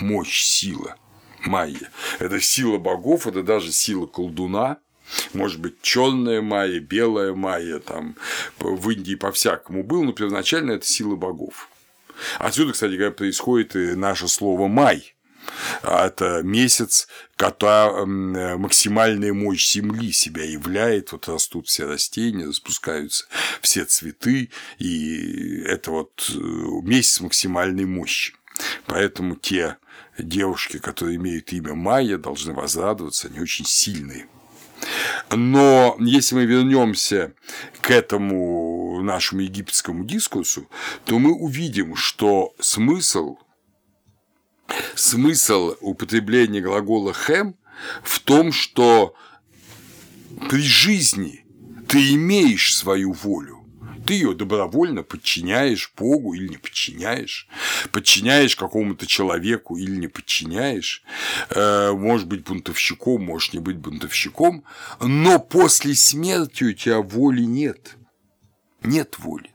[0.00, 0.96] мощь, сила.
[1.44, 1.90] Майя.
[2.18, 4.78] Это сила богов, это даже сила колдуна,
[5.32, 8.16] может быть, черная майя, белая майя, там
[8.58, 11.68] в Индии по-всякому был, но первоначально это сила богов.
[12.38, 15.16] Отсюда, кстати происходит и наше слово «май»,
[15.82, 23.26] это месяц, когда максимальная мощь Земли себя являет, вот растут все растения, распускаются
[23.60, 26.38] все цветы, и это вот э,
[26.82, 28.34] месяц максимальной мощи.
[28.86, 29.76] Поэтому те
[30.18, 34.26] девушки, которые имеют имя Майя, должны возрадоваться, они очень сильные.
[35.30, 37.32] Но если мы вернемся
[37.80, 40.68] к этому нашему египетскому дискурсу,
[41.04, 43.36] то мы увидим, что смысл,
[44.94, 47.56] смысл употребления глагола «хэм»
[48.02, 49.14] в том, что
[50.48, 51.44] при жизни
[51.88, 53.55] ты имеешь свою волю,
[54.06, 57.48] ты ее добровольно подчиняешь Богу или не подчиняешь,
[57.90, 61.02] подчиняешь какому-то человеку или не подчиняешь,
[61.50, 64.64] э, может быть бунтовщиком, можешь не быть бунтовщиком,
[65.00, 67.96] но после смерти у тебя воли нет.
[68.82, 69.50] Нет воли.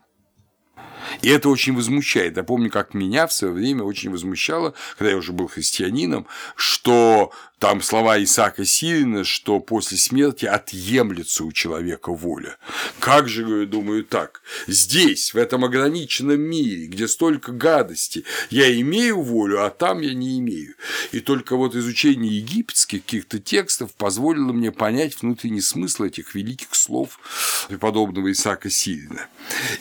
[1.20, 2.36] И это очень возмущает.
[2.36, 6.26] Я помню, как меня в свое время очень возмущало, когда я уже был христианином,
[6.56, 7.32] что
[7.62, 12.56] там слова Исаака Сирина, что после смерти отъемлется у человека воля.
[12.98, 14.42] Как же, я думаю, так?
[14.66, 20.40] Здесь, в этом ограниченном мире, где столько гадости, я имею волю, а там я не
[20.40, 20.74] имею.
[21.12, 27.20] И только вот изучение египетских каких-то текстов позволило мне понять внутренний смысл этих великих слов
[27.68, 29.28] преподобного Исаака Сирина.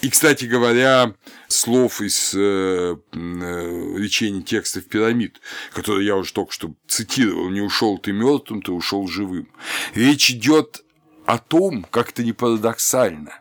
[0.04, 1.16] И, кстати говоря,
[1.48, 5.42] слов из э, э, речений текстов пирамид,
[5.74, 9.48] которые я уже только что цитировал, не ушел ты мертвым, ты ушел живым.
[9.96, 10.84] Речь идет
[11.26, 13.32] о том, как это не парадоксально,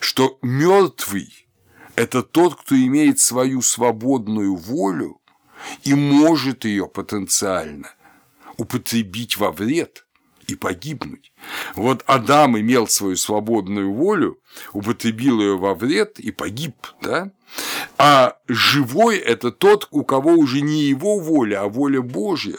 [0.00, 1.46] что мертвый–
[1.94, 5.20] это тот, кто имеет свою свободную волю
[5.84, 7.90] и может ее потенциально
[8.56, 10.04] употребить во вред
[10.48, 11.32] и погибнуть.
[11.76, 14.40] Вот Адам имел свою свободную волю,
[14.72, 17.30] употребил ее во вред и погиб, да?
[17.96, 22.58] А живой– это тот, у кого уже не его воля, а воля Божья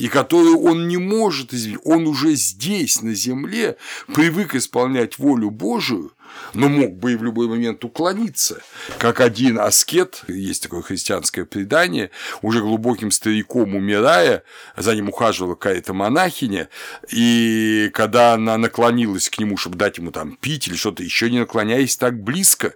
[0.00, 1.80] и которую он не может изменить.
[1.84, 3.76] Он уже здесь, на земле,
[4.06, 6.12] привык исполнять волю Божию,
[6.54, 8.62] но мог бы и в любой момент уклониться.
[8.98, 14.42] Как один аскет, есть такое христианское предание, уже глубоким стариком умирая,
[14.74, 16.70] за ним ухаживала какая-то монахиня,
[17.12, 21.40] и когда она наклонилась к нему, чтобы дать ему там пить или что-то еще, не
[21.40, 22.72] наклоняясь так близко,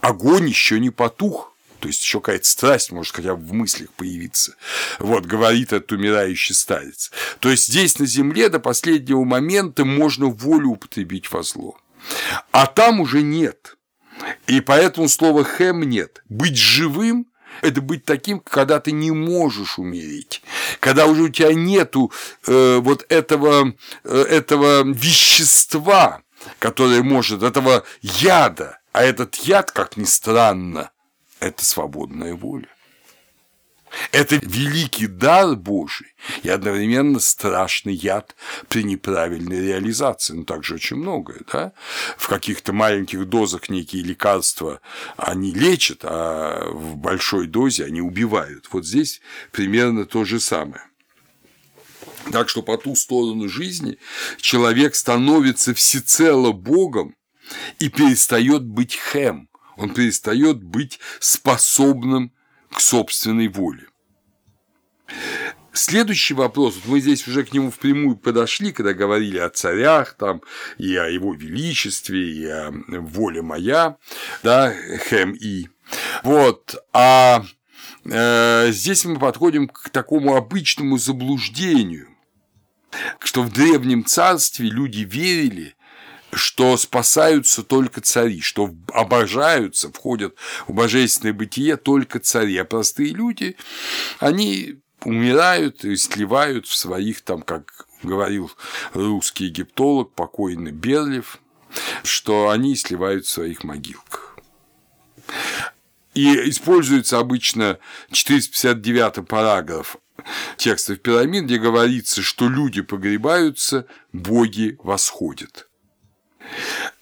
[0.00, 1.52] огонь еще не потух.
[1.80, 4.56] То есть еще какая-то страсть может хотя бы в мыслях появиться.
[4.98, 7.10] Вот, говорит этот умирающий старец.
[7.40, 11.78] То есть здесь на земле до последнего момента можно волю употребить во зло.
[12.52, 13.76] А там уже нет.
[14.46, 16.22] И поэтому слова «хэм» нет.
[16.28, 17.26] Быть живым–
[17.62, 20.42] это быть таким, когда ты не можешь умереть,
[20.80, 22.12] когда уже у тебя нету
[22.46, 23.74] э, вот этого,
[24.04, 26.22] э, этого вещества,
[26.58, 30.90] которое может, этого яда, а этот яд, как ни странно,
[31.40, 32.68] это свободная воля.
[34.12, 36.08] Это великий дар Божий
[36.42, 38.34] и одновременно страшный яд
[38.68, 40.34] при неправильной реализации.
[40.34, 41.72] Ну, также очень многое, да?
[42.18, 44.80] В каких-то маленьких дозах некие лекарства
[45.16, 48.68] они лечат, а в большой дозе они убивают.
[48.72, 49.20] Вот здесь
[49.52, 50.82] примерно то же самое.
[52.32, 53.98] Так что по ту сторону жизни
[54.38, 57.14] человек становится всецело Богом
[57.78, 62.32] и перестает быть хэм, он перестает быть способным
[62.70, 63.86] к собственной воле.
[65.72, 70.40] Следующий вопрос, вот мы здесь уже к нему впрямую подошли, когда говорили о царях там,
[70.78, 73.98] и о его величестве, и о воле моя,
[74.42, 74.72] да,
[75.08, 75.68] Хэм И.
[76.22, 77.44] Вот, а
[78.04, 82.08] э, здесь мы подходим к такому обычному заблуждению,
[83.18, 85.75] что в древнем царстве люди верили,
[86.32, 90.34] что спасаются только цари, что обожаются, входят
[90.66, 93.56] в божественное бытие только цари, а простые люди,
[94.18, 98.50] они умирают и сливают в своих, там, как говорил
[98.92, 101.38] русский египтолог, покойный Берлев,
[102.02, 104.36] что они сливают в своих могилках.
[106.14, 107.78] И используется обычно
[108.10, 109.98] 459 параграф
[110.56, 115.68] текстов пирамид, где говорится, что люди погребаются, боги восходят.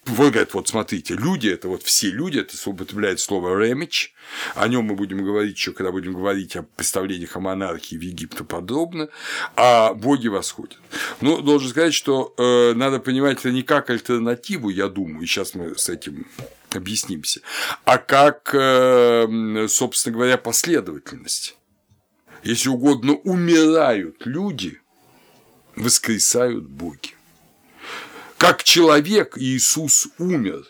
[0.07, 4.14] Вот говорят, вот смотрите, люди, это вот все люди, это употребляет слово ремич,
[4.55, 8.45] о нем мы будем говорить еще, когда будем говорить о представлениях о монархии в Египте
[8.45, 9.09] подробно,
[9.57, 10.78] а боги восходят.
[11.20, 15.55] Но должен сказать, что э, надо понимать это не как альтернативу, я думаю, и сейчас
[15.55, 16.26] мы с этим
[16.70, 17.40] объяснимся,
[17.84, 21.57] а как, э, собственно говоря, последовательность.
[22.42, 24.80] Если угодно, умирают люди,
[25.76, 27.14] воскресают боги.
[28.45, 30.66] Как человек Иисус умер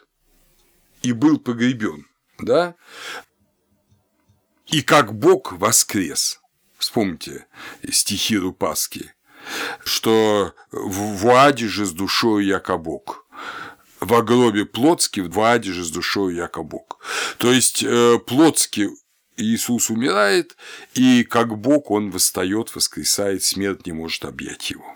[1.02, 2.06] и был погребен,
[2.38, 2.76] да?
[4.68, 6.40] И как Бог воскрес.
[6.78, 7.48] Вспомните
[7.90, 9.12] стихи Рупаски,
[9.84, 13.26] что в Аде же с душою яко Бог
[13.98, 17.00] в гробе Плотске, в Аде же с душою яко Бог.
[17.38, 18.90] То есть э, Плотский
[19.36, 20.56] Иисус умирает,
[20.94, 24.93] и как Бог он восстает, воскресает, смерть не может объять его.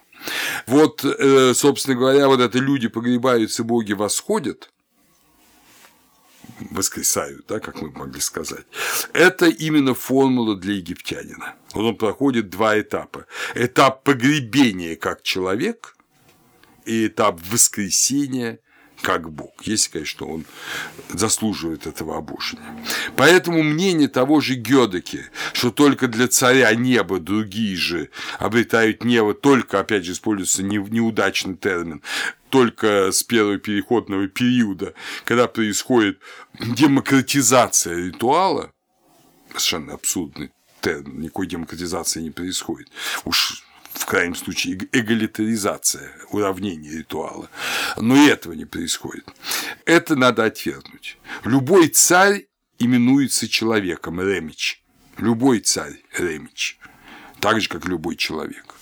[0.67, 4.71] Вот, э, собственно говоря, вот это люди погребаются, боги восходят,
[6.71, 8.67] воскресают, да, как мы могли сказать.
[9.13, 11.55] Это именно формула для египтянина.
[11.73, 13.27] Вот он проходит два этапа.
[13.55, 15.97] Этап погребения как человек
[16.85, 18.61] и этап воскресения
[19.03, 20.45] как Бог, если, конечно, он
[21.11, 22.85] заслуживает этого обожения.
[23.17, 29.81] Поэтому мнение того же Гёдеки, что только для царя неба другие же обретают небо, только,
[29.81, 32.03] опять же, используется неудачный термин,
[32.51, 34.95] только с первого переходного периода,
[35.25, 36.19] когда происходит
[36.59, 38.73] демократизация ритуала,
[39.51, 42.89] совершенно абсурдный термин, никакой демократизации не происходит.
[43.25, 43.65] Уж
[43.99, 47.51] в крайнем случае эгалитаризация, уравнение ритуала.
[47.97, 49.29] Но и этого не происходит.
[49.85, 51.19] Это надо отвергнуть.
[51.45, 52.47] Любой царь
[52.79, 54.83] именуется человеком, Ремич.
[55.19, 56.79] Любой царь– Ремич.
[57.41, 58.75] Так же, как любой человек.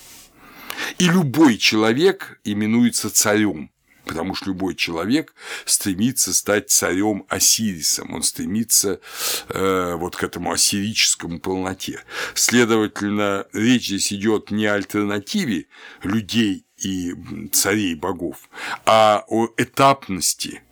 [0.98, 3.70] И любой человек именуется царем
[4.06, 5.34] потому что любой человек
[5.66, 9.00] стремится стать царем Осирисом, он стремится
[9.48, 12.02] э, вот к этому ассирическому полноте.
[12.34, 15.66] Следовательно, речь здесь идет не о альтернативе
[16.02, 17.14] людей и
[17.52, 18.48] царей богов,
[18.84, 20.62] а о этапности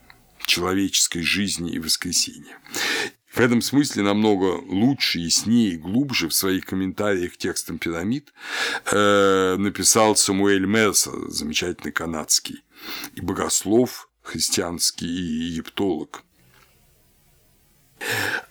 [0.47, 2.59] человеческой жизни и воскресения.
[3.33, 8.33] В этом смысле намного лучше, яснее и глубже в своих комментариях к текстам пирамид
[8.93, 12.64] э, написал Самуэль Мерсер, замечательный канадский
[13.15, 16.25] и богослов христианский, и египтолог.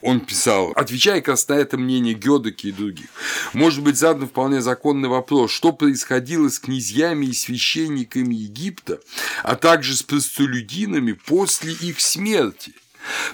[0.00, 3.06] Он писал, отвечая как раз на это мнение Гёдеки и других,
[3.52, 9.00] может быть задан вполне законный вопрос, что происходило с князьями и священниками Египта,
[9.42, 12.72] а также с простолюдинами после их смерти.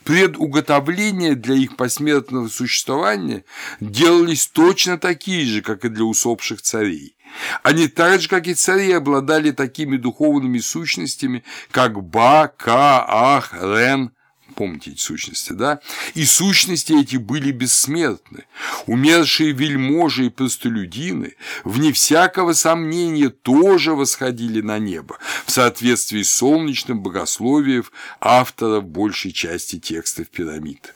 [0.05, 3.45] Предуготовления для их посмертного существования
[3.81, 7.15] делались точно такие же, как и для усопших царей.
[7.63, 14.13] Они так же, как и цари, обладали такими духовными сущностями, как Ба, Ка, Ах, Рен,
[14.51, 15.81] помните эти сущности, да?
[16.15, 18.45] И сущности эти были бессмертны.
[18.87, 21.35] Умершие вельможи и простолюдины,
[21.65, 27.85] вне всякого сомнения, тоже восходили на небо в соответствии с солнечным богословием
[28.21, 30.95] авторов большей части текстов пирамид.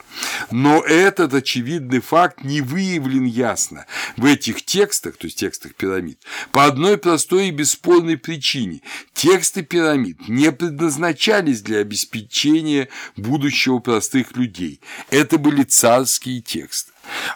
[0.51, 3.87] Но этот очевидный факт не выявлен ясно
[4.17, 6.19] в этих текстах, то есть текстах пирамид,
[6.53, 8.81] по одной простой и бесспорной причине.
[9.13, 13.44] Тексты пирамид не предназначались для обеспечения будущего
[13.81, 14.81] простых людей.
[15.11, 16.93] Это были царские тексты.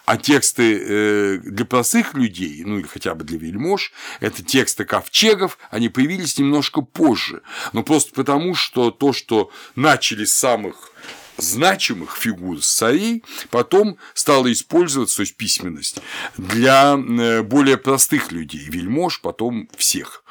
[0.06, 5.58] А тексты э, для простых людей, ну или хотя бы для вельмож, это тексты ковчегов,
[5.70, 7.42] они появились немножко позже.
[7.72, 10.92] Но просто потому, что то, что начали с самых
[11.38, 15.98] значимых фигур царей потом стала использоваться, то есть письменность,
[16.36, 20.24] для э, более простых людей, вельмож, потом всех.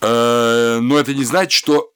[0.00, 1.92] Э, но это не значит, что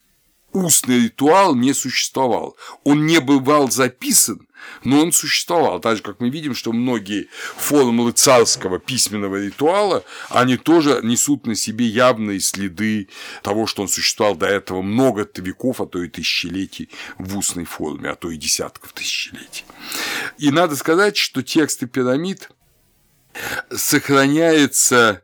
[0.52, 2.56] устный ритуал не существовал.
[2.84, 4.46] Он не бывал записан,
[4.84, 5.80] но он существовал.
[5.80, 11.54] Так же, как мы видим, что многие формулы царского письменного ритуала, они тоже несут на
[11.54, 13.08] себе явные следы
[13.42, 18.10] того, что он существовал до этого много веков, а то и тысячелетий в устной форме,
[18.10, 19.64] а то и десятков тысячелетий.
[20.38, 22.50] И надо сказать, что тексты пирамид
[23.70, 25.22] сохраняется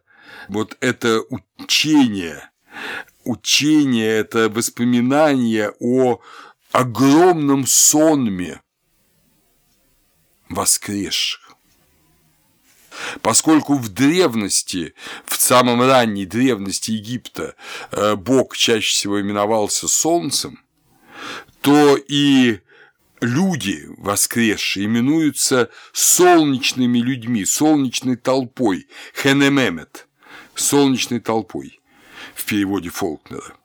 [0.49, 1.21] вот это
[1.59, 2.51] учение,
[3.29, 6.21] учение, это воспоминание о
[6.73, 8.63] огромном сонме
[10.49, 11.57] воскресших.
[13.21, 14.95] Поскольку в древности,
[15.27, 17.55] в самом ранней древности Египта
[17.93, 20.61] э, Бог чаще всего именовался Солнцем,
[21.61, 22.61] то и
[23.21, 30.09] люди воскресшие именуются солнечными людьми, солнечной толпой, хенемемет,
[30.55, 31.78] солнечной толпой
[32.39, 33.57] в переводе Фолкнера.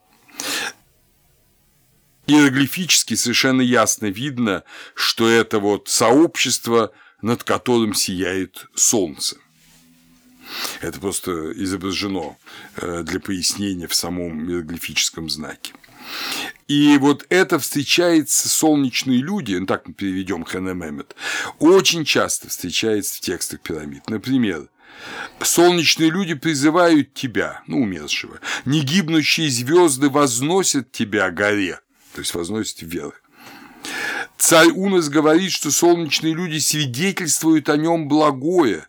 [2.26, 4.64] Иероглифически совершенно ясно видно,
[4.96, 9.38] что это вот сообщество, над которым сияет солнце.
[10.82, 12.38] Это просто изображено
[12.78, 15.74] э, для пояснения в самом иероглифическом знаке.
[16.68, 21.16] И вот это встречается солнечные люди, ну так мы переведем Ханемемет,
[21.60, 24.10] очень часто встречается в текстах пирамид.
[24.10, 24.68] Например,
[25.42, 28.40] Солнечные люди призывают тебя, ну, умершего.
[28.66, 31.80] Негибнущие звезды возносят тебя горе,
[32.14, 33.22] то есть возносят вверх.
[34.38, 38.88] Царь Унос говорит, что солнечные люди свидетельствуют о нем благое.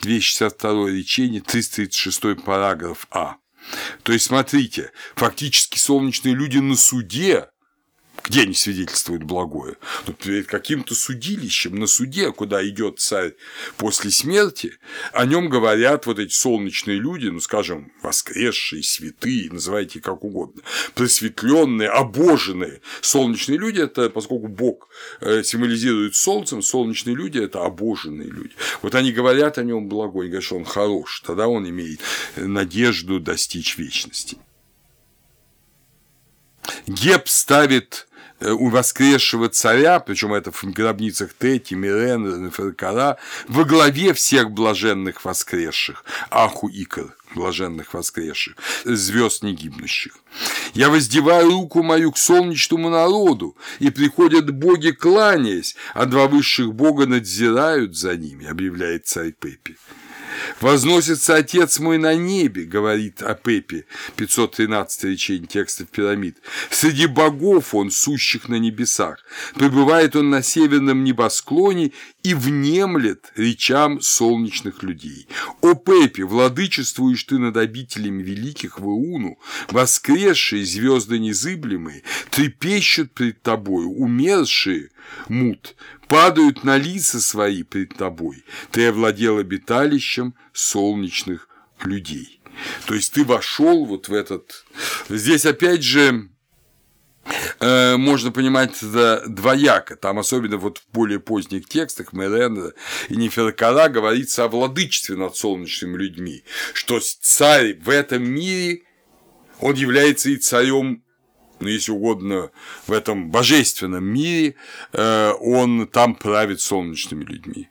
[0.00, 3.36] 262 речение, 336 параграф А.
[4.02, 7.48] То есть, смотрите, фактически солнечные люди на суде
[8.24, 9.76] где они свидетельствуют благое?
[10.06, 13.34] Ну, перед каким-то судилищем, на суде, куда идет царь
[13.76, 14.78] после смерти,
[15.12, 20.62] о нем говорят вот эти солнечные люди, ну, скажем, воскресшие, святые, называйте как угодно,
[20.94, 22.80] просветленные, обоженные.
[23.00, 24.88] Солнечные люди– это, поскольку Бог
[25.20, 28.52] э, символизирует солнцем, солнечные люди– это обоженные люди.
[28.82, 32.00] Вот они говорят о нем благое, говорят, что он хорош, тогда он имеет
[32.36, 34.38] надежду достичь вечности.
[36.86, 38.06] Геб ставит
[38.50, 43.18] у воскресшего царя, причем это в гробницах Тети, Мирена, Неферкара,
[43.48, 50.12] во главе всех блаженных воскресших, Аху Икар, блаженных воскресших, звезд негибнущих.
[50.74, 57.06] Я воздеваю руку мою к солнечному народу, и приходят боги, кланяясь, а два высших бога
[57.06, 59.76] надзирают за ними, объявляет царь Пепи.
[60.60, 63.84] «Возносится Отец мой на небе»,— говорит о Пепе,
[64.16, 66.36] 513 речение текстов пирамид.
[66.70, 69.18] «Среди богов он, сущих на небесах.
[69.54, 75.26] Пребывает он на северном небосклоне и внемлет речам солнечных людей.
[75.60, 79.38] О Пепе, владычествуешь ты над обителями великих в Иуну,
[79.70, 84.90] воскресшие звезды незыблемые, трепещут пред тобою, умершие,
[85.28, 85.74] мут,
[86.06, 88.44] падают на лица свои пред тобой.
[88.70, 91.48] Ты овладел обиталищем солнечных
[91.84, 92.40] людей.
[92.86, 94.64] То есть ты вошел вот в этот...
[95.08, 96.28] Здесь опять же
[97.60, 99.96] э, можно понимать это двояко.
[99.96, 102.72] Там, особенно вот в более поздних текстах Мерена
[103.08, 106.44] и Неферкара говорится о владычестве над солнечными людьми,
[106.74, 108.82] что царь в этом мире,
[109.60, 111.02] он является и царем
[111.60, 112.50] ну, если угодно,
[112.88, 114.56] в этом божественном мире,
[114.92, 117.68] э, он там правит солнечными людьми.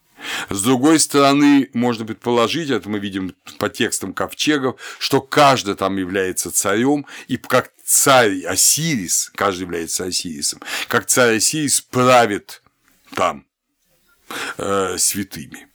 [0.50, 6.52] С другой стороны, можно предположить, это мы видим по текстам ковчегов, что каждый там является
[6.52, 12.62] царем, и как царь Осирис, каждый является Осирисом, как царь Осирис правит
[13.16, 13.46] там
[14.58, 15.68] э, святыми.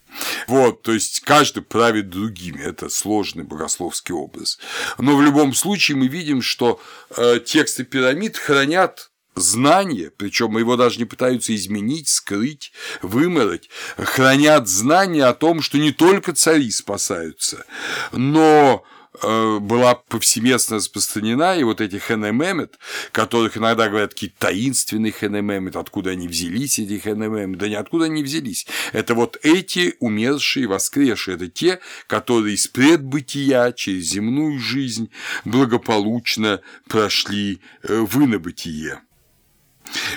[0.47, 4.59] Вот, то есть каждый правит другими, это сложный богословский образ.
[4.99, 6.81] Но в любом случае мы видим, что
[7.17, 12.73] э, тексты пирамид хранят знание, причем его даже не пытаются изменить, скрыть,
[13.03, 17.65] вымороть, хранят знание о том, что не только цари спасаются,
[18.13, 18.85] но
[19.23, 22.79] Э, была повсеместно распространена, и вот эти хенемемет,
[23.13, 28.67] которых иногда говорят какие-то таинственные хенемемет, откуда они взялись, эти хенемемет, да ниоткуда они взялись.
[28.93, 35.11] Это вот эти умершие, воскресшие, это те, которые из предбытия через земную жизнь
[35.45, 39.01] благополучно прошли э, в инобытие.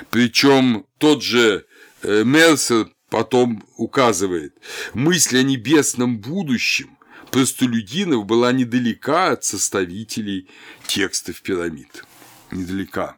[0.09, 1.65] Причем тот же
[2.01, 4.55] э, Мерсер потом указывает,
[4.93, 6.97] мысль о небесном будущем
[7.31, 10.47] простолюдинов была недалека от составителей
[10.87, 12.05] текстов пирамид.
[12.51, 13.17] Недалека.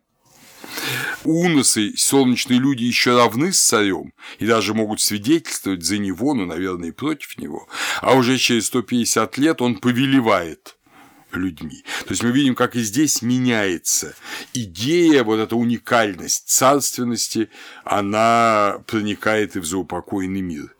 [1.24, 6.90] Уносы, солнечные люди еще равны с царем и даже могут свидетельствовать за него, но, наверное,
[6.90, 7.68] и против него.
[8.02, 10.78] А уже через 150 лет он повелевает
[11.38, 11.84] людьми.
[12.06, 14.16] То есть мы видим, как и здесь меняется
[14.54, 17.50] идея, вот эта уникальность царственности,
[17.84, 20.76] она проникает и в заупокойный мир.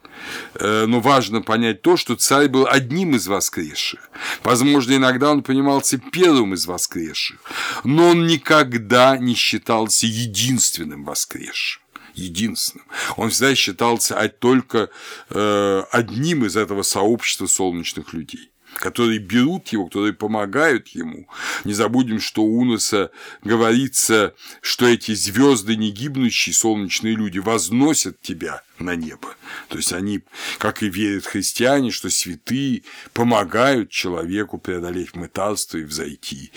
[0.56, 4.10] Э, но важно понять то, что царь был одним из воскресших.
[4.44, 7.40] Возможно, иногда он понимался первым из воскресших,
[7.84, 11.82] но он никогда не считался единственным воскресшим
[12.14, 12.86] единственным.
[13.16, 14.90] Он всегда считался только
[15.30, 18.51] э, одним из этого сообщества солнечных людей
[18.82, 21.28] которые берут его, которые помогают ему.
[21.64, 23.12] Не забудем, что у Уноса
[23.44, 29.36] говорится, что эти звезды не гибнущие солнечные люди возносят тебя на небо.
[29.70, 30.22] То есть они,
[30.58, 32.82] как и верят христиане, что святые
[33.14, 36.52] помогают человеку преодолеть мытарство и взойти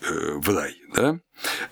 [0.00, 0.74] э, в рай.
[0.94, 1.20] Да?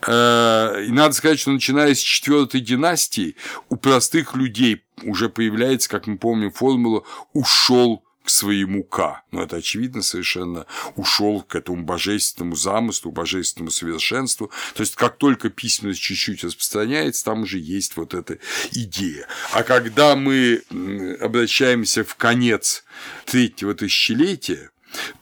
[0.07, 3.34] Э, и надо сказать, что начиная с четвертой династии
[3.70, 9.22] у простых людей уже появляется, как мы помним, формула «ушел к своему К.
[9.30, 10.66] Но это очевидно совершенно
[10.96, 14.50] ушел к этому божественному замыслу, божественному совершенству.
[14.74, 18.38] То есть, как только письменность чуть-чуть распространяется, там уже есть вот эта
[18.72, 19.28] идея.
[19.52, 20.62] А когда мы
[21.20, 22.84] обращаемся в конец
[23.26, 24.70] третьего тысячелетия,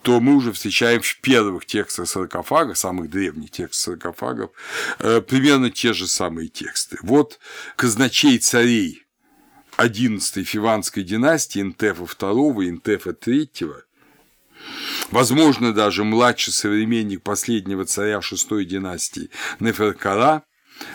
[0.02, 4.50] то мы уже встречаем в первых текстах саркофага, самых древних текстов саркофагов,
[5.00, 6.96] э, примерно те же самые тексты.
[7.02, 7.38] Вот
[7.76, 9.03] казначей царей
[9.77, 13.83] XI Фиванской династии Интефа II, Интефа III,
[15.11, 20.45] возможно, даже младший современник последнего царя шестой династии Неферкара,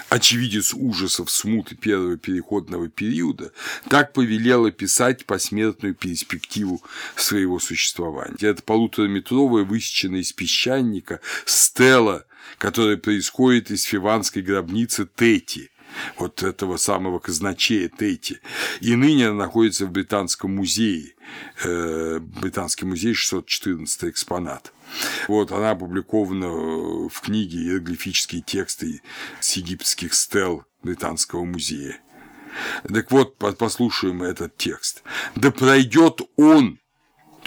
[0.10, 3.52] очевидец ужасов смуты первого переходного периода,
[3.90, 6.82] так повелел описать посмертную перспективу
[7.16, 8.36] своего существования.
[8.42, 12.26] Это полутораметровая высеченная из песчаника стела,
[12.58, 15.70] которая происходит из фиванской гробницы Тети–
[16.18, 18.40] вот этого самого казначея Тейти.
[18.82, 21.16] И ныне она находится в Британском музее.
[21.64, 24.74] Э, Британский музей 614 экспонат.
[25.28, 26.48] Вот, она опубликована
[27.10, 29.02] в книге «Иероглифические тексты
[29.40, 32.00] с египетских стел Британского музея».
[32.88, 35.04] Так вот, послушаем этот текст.
[35.36, 36.80] «Да пройдет он,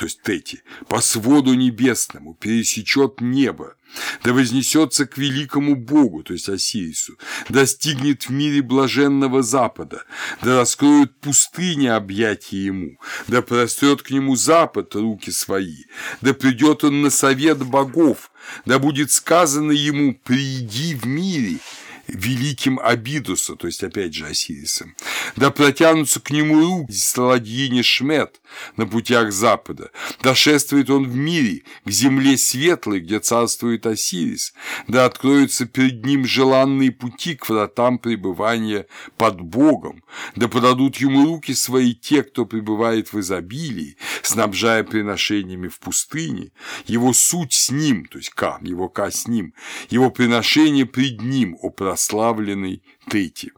[0.03, 3.77] то есть Тети, по своду небесному, пересечет небо,
[4.25, 7.17] да вознесется к великому Богу, то есть Осирису,
[7.49, 10.03] достигнет в мире блаженного Запада,
[10.43, 12.99] да раскроют пустыни объятия ему,
[13.29, 15.85] да прострет к нему Запад руки свои,
[16.21, 18.33] да придет он на совет богов,
[18.65, 21.61] да будет сказано ему «приди в мире»,
[22.07, 24.95] великим Абидуса, то есть опять же Осирисом,
[25.37, 28.41] да протянутся к нему руки Саладьине Шмет
[28.77, 29.91] на путях Запада,
[30.23, 34.55] да шествует он в мире, к земле светлой, где царствует Осирис,
[34.89, 38.87] да откроются перед ним желанные пути к вратам пребывания
[39.17, 40.03] под Богом,
[40.37, 46.51] да подадут ему руки свои те, кто пребывает в изобилии, снабжая приношениями в пустыне,
[46.87, 49.55] его суть с ним, то есть Ка, его Ка с ним,
[49.91, 53.53] его приношение пред ним, о прославленный Тети.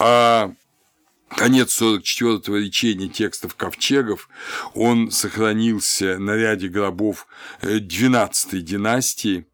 [0.00, 0.52] А
[1.28, 4.28] конец 44-го речения текстов ковчегов,
[4.74, 7.28] он сохранился на ряде гробов
[7.62, 9.46] 12-й э, династии,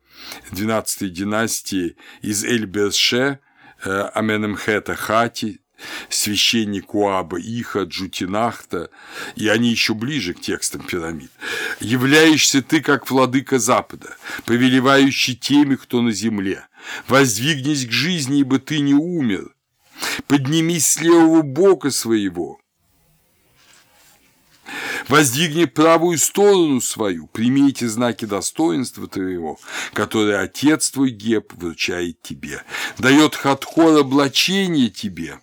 [0.53, 3.41] 12-й династии из Эль-Берше,
[3.85, 5.61] э, Аменемхета Хати,
[6.09, 8.91] священник Уаба Иха, Джутинахта,
[9.35, 11.31] и они еще ближе к текстам пирамид.
[11.81, 16.67] «Являешься ты, как владыка Запада, повелевающий теми, кто на земле.
[17.09, 19.55] Воздвигнись к жизни, ибо ты не умер.
[20.27, 22.61] Поднимись с левого бока своего,
[25.09, 29.59] Воздвигни правую сторону свою, прими эти знаки достоинства твоего,
[29.93, 32.63] которые Отец твой Геб вручает тебе,
[32.99, 35.39] дает Хатхор облачение тебе,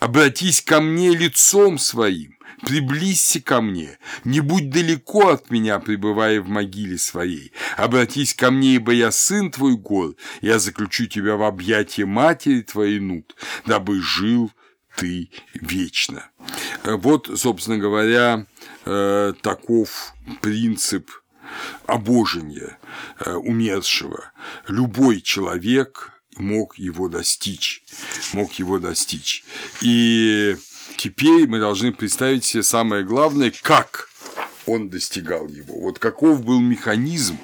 [0.00, 6.48] Обратись ко мне лицом своим, приблизься ко мне, не будь далеко от меня, пребывая в
[6.48, 7.52] могиле своей.
[7.76, 13.00] Обратись ко мне, ибо я сын твой гор, я заключу тебя в объятия матери твоей
[13.00, 13.34] Нут,
[13.66, 14.50] дабы жил
[14.96, 16.30] ты вечно.
[16.84, 18.46] Вот, собственно говоря,
[18.84, 21.10] э, таков принцип
[21.86, 22.78] обожения
[23.18, 24.32] э, умершего.
[24.68, 27.82] Любой человек мог его достичь,
[28.32, 29.44] мог его достичь.
[29.80, 30.56] И
[30.96, 34.08] теперь мы должны представить себе самое главное, как
[34.66, 35.78] он достигал его.
[35.80, 37.38] Вот каков был механизм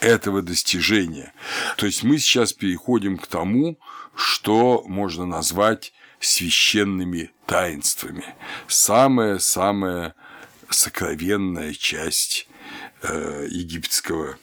[0.00, 1.32] этого достижения.
[1.76, 3.78] То есть мы сейчас переходим к тому,
[4.14, 8.24] что можно назвать священными таинствами.
[8.68, 10.14] Самая-самая
[10.70, 12.48] сокровенная часть
[13.02, 14.38] э, египетского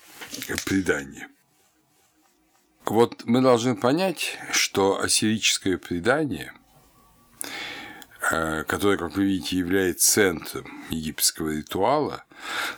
[0.65, 1.27] предания.
[2.85, 6.51] Вот мы должны понять, что ассирическое предание,
[8.29, 12.25] э, которое, как вы видите, является центром египетского ритуала,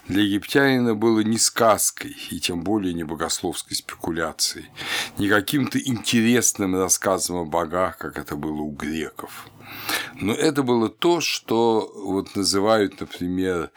[0.07, 4.69] для египтянина было не сказкой и тем более не богословской спекуляцией,
[5.17, 9.47] не каким-то интересным рассказом о богах, как это было у греков.
[10.13, 13.71] Но это было то, что вот называют, например,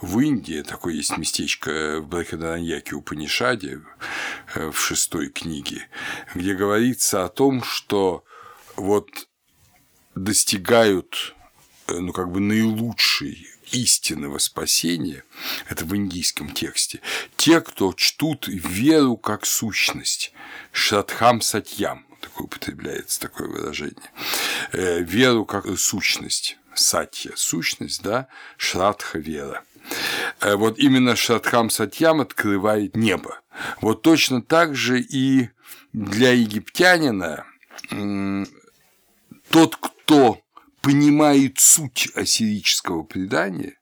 [0.00, 3.80] в Индии, такое есть местечко в Брахадараньяке у Панишаде
[4.54, 5.88] э, в шестой книге,
[6.34, 8.24] где говорится о том, что
[8.76, 9.28] вот
[10.14, 11.34] достигают
[11.86, 15.22] э, ну, как бы наилучшей истинного спасения,
[15.68, 17.00] это в индийском тексте,
[17.36, 20.32] те, кто чтут веру как сущность,
[20.72, 24.10] шрадхам сатьям, такое употребляется такое выражение,
[24.72, 29.64] э, веру как сущность, сатья– сущность, да, шрадха– вера.
[30.40, 33.40] Э, вот именно Шатхам Сатьям открывает небо.
[33.80, 35.50] Вот точно так же и
[35.92, 37.44] для египтянина
[39.50, 40.40] тот, кто
[40.80, 43.78] понимает суть ассирического предания,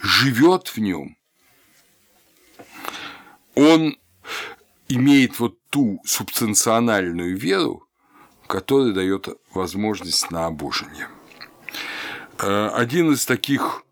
[0.00, 1.16] живет в нем,
[3.54, 3.98] он
[4.88, 7.88] имеет вот ту субстанциональную веру,
[8.46, 11.08] которая дает возможность на обожение.
[12.38, 13.84] Э, один из таких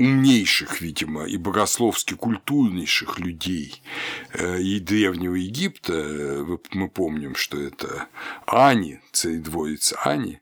[0.00, 3.82] умнейших, видимо, и богословски культурнейших людей
[4.32, 8.08] э, и Древнего Египта, э, мы помним, что это
[8.46, 10.40] Ани, царедворец Ани,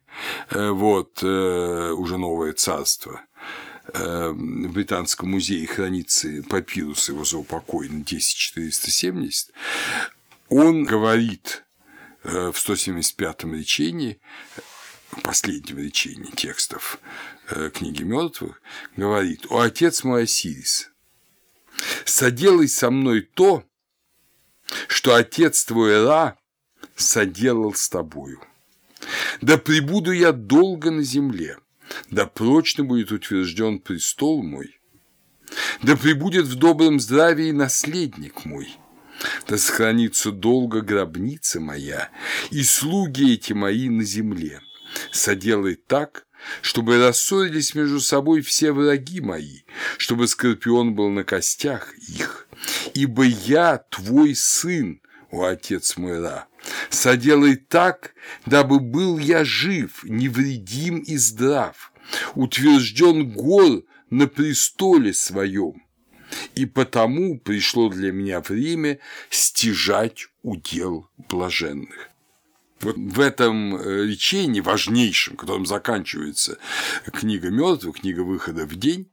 [0.51, 3.21] вот, уже новое царство,
[3.95, 9.53] в Британском музее хранится папирус его заупокоен 10470,
[10.49, 11.65] он говорит
[12.25, 14.19] в 175-м речении,
[15.23, 17.38] последнем речении текстов э,
[17.73, 18.61] книги мертвых,
[18.97, 20.91] говорит, «О, отец мой Осирис,
[22.05, 23.65] соделай со мной то,
[24.87, 26.39] что отец твой Ра
[26.97, 28.43] соделал с тобою.
[29.41, 31.59] Да пребуду я долго на земле,
[32.11, 34.81] да прочно будет утвержден престол мой,
[35.83, 38.77] да пребудет в добром здравии наследник мой,
[39.47, 42.11] да сохранится долго гробница моя,
[42.51, 44.61] и слуги эти мои на земле
[45.13, 46.27] соделай так,
[46.63, 49.61] чтобы рассорились между собой все враги мои,
[49.97, 52.49] чтобы Скорпион был на костях их.
[52.95, 56.47] Ибо я твой сын, о отец мой Ра,
[56.91, 58.15] соделай так,
[58.47, 61.93] дабы был я жив, невредим и здрав,
[62.35, 65.83] утвержден гор на престоле своем,
[66.55, 68.99] и потому пришло для меня время
[69.31, 72.11] стяжать удел блаженных.
[72.81, 76.59] Вот в этом э, речении, важнейшем, которым заканчивается
[77.13, 79.09] книга мертвых, книга выхода в день,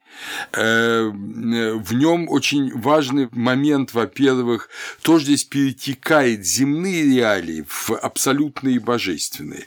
[0.52, 4.70] э, в нем очень важный момент, во-первых,
[5.02, 9.66] то, здесь перетекает земные реалии в абсолютные божественные.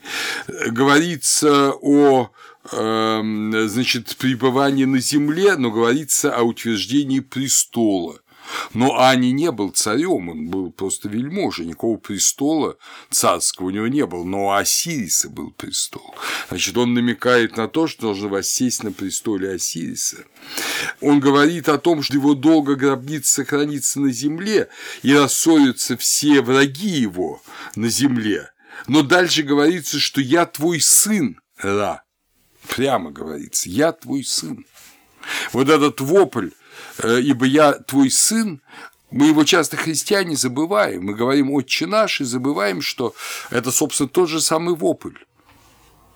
[0.69, 2.31] Говорится о
[2.71, 8.21] э, значит, пребывании на земле, но говорится о утверждении престола
[8.75, 12.77] но Ани не был царем, он был просто вельможей, никакого престола
[13.11, 16.15] царского у него не было, но у Осириса был престол.
[16.49, 20.25] Значит, он намекает на то, что должен воссесть на престоле Осириса.
[21.01, 24.69] Он говорит о том, что его долго гробница сохранится на земле,
[25.03, 27.43] и рассорятся все враги его
[27.77, 28.51] на земле.
[28.87, 32.03] Но дальше говорится, что я твой сын, Ра.
[32.69, 34.65] Прямо говорится, я твой сын.
[35.53, 36.51] Вот этот вопль
[37.03, 38.61] ибо я твой сын,
[39.11, 41.05] мы его часто христиане забываем.
[41.05, 43.15] Мы говорим «Отче наш» и забываем, что
[43.51, 45.17] это, собственно, тот же самый вопль.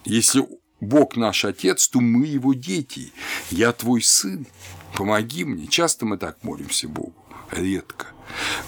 [0.04, 0.46] Если
[0.80, 3.12] Бог наш Отец, то мы его дети.
[3.50, 4.46] Я твой сын,
[4.94, 5.68] помоги мне.
[5.68, 7.14] Часто мы так молимся Богу,
[7.50, 8.08] редко.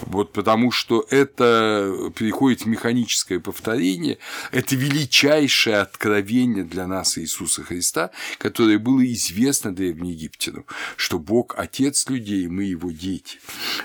[0.02, 4.18] Вот потому что это переходит в механическое повторение,
[4.52, 10.64] это величайшее откровение для нас Иисуса Христа, которое было известно древнеегиптянам,
[10.96, 13.38] что Бог– Отец людей, мы Его дети.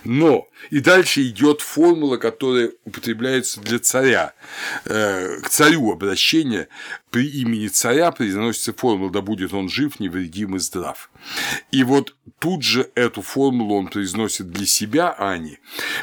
[0.03, 4.34] Но и дальше идет формула, которая употребляется для царя,
[4.86, 6.67] э, к царю обращение
[7.11, 11.09] при имени царя произносится формула «да будет он жив, невредим и здрав».
[11.71, 15.59] И вот тут же эту формулу он произносит для себя, Ани,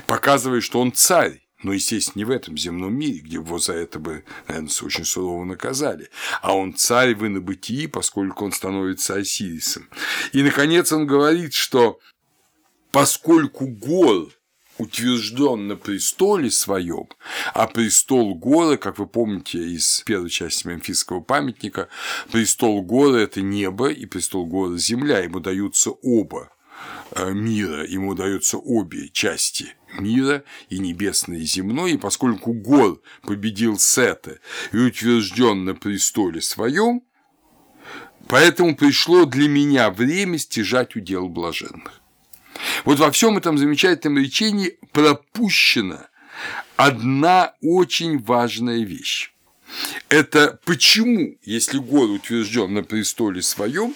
[0.07, 3.99] показывая, что он царь, но, естественно, не в этом земном мире, где его за это
[3.99, 6.11] бы, наверное, очень сурово наказали,
[6.43, 9.89] а он царь в инобытии, поскольку он становится Осирисом.
[10.33, 11.99] И, наконец, он говорит, что
[12.93, 14.29] поскольку гор
[14.79, 17.09] утвержден на престоле своем,
[17.55, 21.89] а престол Гора, как вы помните из первой части Мемфисского памятника,
[22.31, 26.51] престол Гора– это небо, и престол Гора– земля, ему даются оба
[27.17, 34.39] мира, ему даются обе части мира, и небесный, и земной, и поскольку Гор победил Сета
[34.73, 37.03] и утвержден на престоле своем,
[38.29, 42.01] поэтому пришло для меня время стяжать удел блаженных.
[42.85, 46.09] Вот во всем этом замечательном речении пропущена
[46.77, 49.33] одна очень важная вещь.
[50.09, 53.95] Это почему, если год утвержден на престоле своем,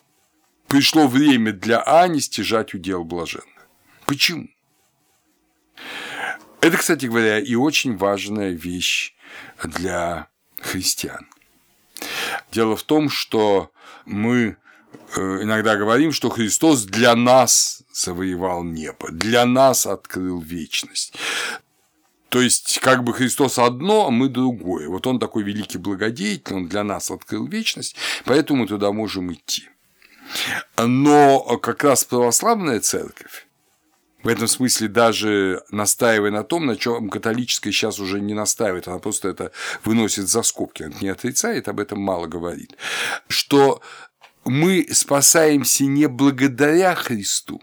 [0.71, 3.69] пришло время для Ани стяжать удел блаженных.
[4.07, 4.49] Почему?
[6.63, 9.15] Это, кстати говоря, и очень важная вещь
[9.63, 11.29] для христиан.
[12.51, 13.71] Дело в том, что
[14.07, 14.57] мы
[15.17, 21.15] Э, иногда говорим, что Христос для нас завоевал небо, для нас открыл вечность.
[22.29, 24.89] То есть, как бы Христос одно, а мы другое.
[24.89, 29.69] Вот он такой великий благодетель, он для нас открыл вечность, поэтому мы туда можем идти.
[30.77, 33.47] Но как раз православная церковь
[34.23, 38.99] В этом смысле даже настаивая на том, на чем католическая сейчас уже не настаивает, она
[38.99, 39.53] просто это
[39.85, 42.77] выносит за скобки, она не отрицает, об этом мало говорит,
[43.29, 43.81] что
[44.45, 47.61] мы спасаемся не благодаря Христу,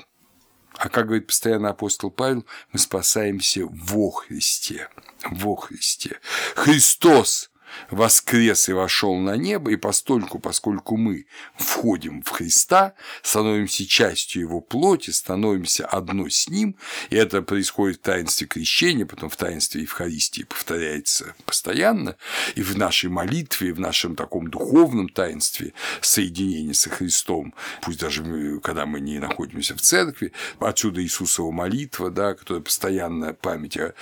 [0.77, 4.89] а как говорит постоянно апостол Павел, мы спасаемся во Христе.
[5.31, 6.19] Во Христе.
[6.55, 7.46] Христос
[7.89, 11.25] воскрес и вошел на небо, и постольку, поскольку мы
[11.55, 16.75] входим в Христа, становимся частью Его плоти, становимся одно с Ним,
[17.09, 22.15] и это происходит в таинстве крещения, потом в таинстве Евхаристии повторяется постоянно,
[22.55, 28.23] и в нашей молитве, в нашем таком духовном таинстве соединения со Христом, пусть даже
[28.61, 33.93] когда мы не находимся в церкви, отсюда Иисусова молитва, да, которая постоянная память о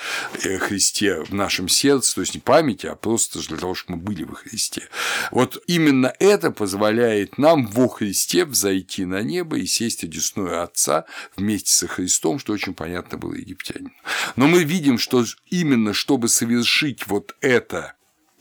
[0.60, 4.24] Христе в нашем сердце, то есть не память, а просто для того, чтобы мы были
[4.24, 4.88] во Христе.
[5.32, 11.06] Вот именно это позволяет нам во Христе взойти на небо и сесть одесную Отца
[11.36, 13.92] вместе со Христом, что очень понятно было египтянину.
[14.36, 17.94] Но мы видим, что именно чтобы совершить вот это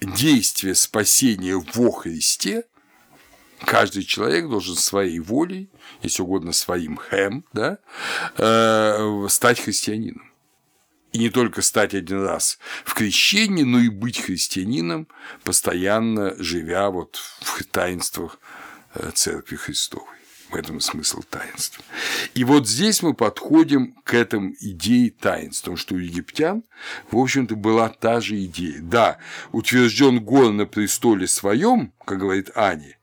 [0.03, 2.65] действие спасения во Христе,
[3.65, 5.71] каждый человек должен своей волей,
[6.03, 7.79] если угодно своим хэм, да,
[8.37, 10.34] э, стать христианином
[11.15, 15.07] и не только стать один раз в крещении, но и быть христианином,
[15.45, 18.41] постоянно живя вот в таинствах
[18.95, 20.09] э, Церкви Христовой.
[20.51, 21.85] В этом смысл таинства.
[22.35, 26.65] И вот здесь мы подходим к этому идее таинства, потому что у египтян,
[27.11, 28.81] в общем-то, была та же идея.
[28.81, 29.19] Да,
[29.53, 32.97] утвержден гор на престоле своем, как говорит Ани,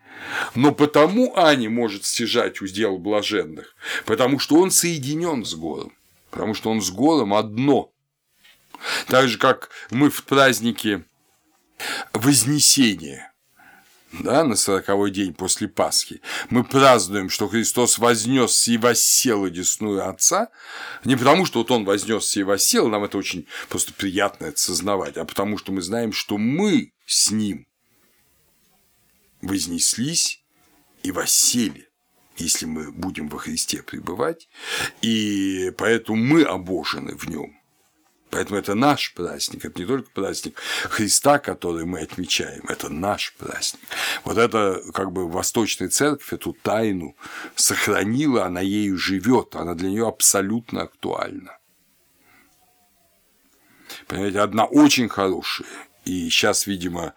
[0.54, 3.74] но потому Ани может стяжать удел блаженных,
[4.06, 5.94] потому что он соединен с гором,
[6.30, 7.91] потому что он с гором одно.
[9.08, 11.06] Так же, как мы в празднике
[12.14, 13.34] Вознесения,
[14.12, 20.50] да, на сороковой день после Пасхи, мы празднуем, что Христос вознес и воссел одесную Отца,
[21.06, 25.18] не потому, что вот Он вознесся и воссел, нам это очень просто приятно это сознавать,
[25.18, 27.68] а потому, что мы знаем, что мы с Ним
[29.42, 30.44] вознеслись
[31.04, 31.92] и воссели
[32.38, 34.50] если мы будем во Христе пребывать,
[35.02, 37.61] и поэтому мы обожены в нем.
[38.32, 40.58] Поэтому это наш праздник, это не только праздник
[40.90, 43.82] Христа, который мы отмечаем, это наш праздник.
[44.24, 47.16] Вот это как бы Восточная Церковь эту тайну
[47.56, 51.58] сохранила, она ею живет, она для нее абсолютно актуальна.
[54.08, 55.68] Понимаете, одна очень хорошая
[56.04, 57.14] и сейчас, видимо,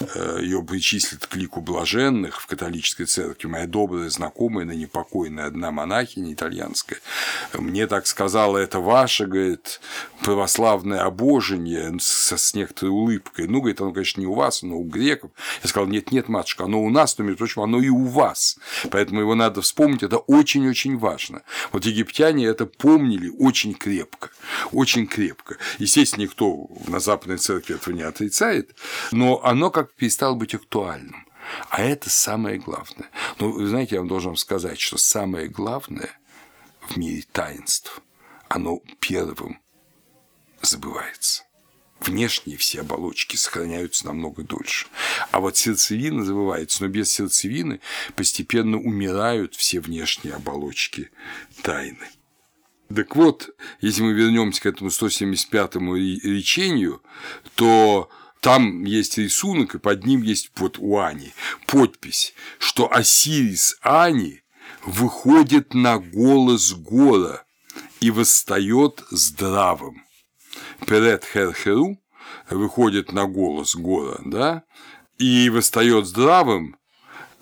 [0.00, 3.46] э, ее причислят к лику блаженных в католической церкви.
[3.46, 6.98] Моя добрая знакомая, на непокойная одна монахиня итальянская,
[7.52, 9.80] мне так сказала, это ваше, говорит,
[10.22, 13.48] православное обожение со, с некоторой улыбкой.
[13.48, 15.30] Ну, говорит, оно, конечно, не у вас, но у греков.
[15.62, 18.58] Я сказал, нет, нет, матушка, оно у нас, но, между прочим, оно и у вас.
[18.90, 21.42] Поэтому его надо вспомнить, это очень-очень важно.
[21.70, 24.30] Вот египтяне это помнили очень крепко,
[24.72, 25.58] очень крепко.
[25.78, 28.76] Естественно, никто на Западной церкви этого не отрицает отрицает,
[29.10, 31.26] но оно как перестало быть актуальным.
[31.70, 33.10] А это самое главное.
[33.38, 36.10] Ну, вы знаете, я вам должен сказать, что самое главное
[36.88, 38.00] в мире таинств,
[38.48, 39.58] оно первым
[40.62, 41.44] забывается.
[42.00, 44.86] Внешние все оболочки сохраняются намного дольше.
[45.30, 47.80] А вот сердцевина забывается, но без сердцевины
[48.16, 51.10] постепенно умирают все внешние оболочки
[51.62, 52.08] тайны.
[52.94, 57.02] Так вот, если мы вернемся к этому 175-му речению,
[57.54, 61.32] то там есть рисунок, и под ним есть вот у Ани
[61.66, 64.42] подпись, что Осирис Ани
[64.84, 67.44] выходит на голос гора
[68.00, 70.04] и восстает здравым.
[70.86, 71.98] Перед Херхеру
[72.50, 74.64] выходит на голос гора, да,
[75.18, 76.76] и восстает здравым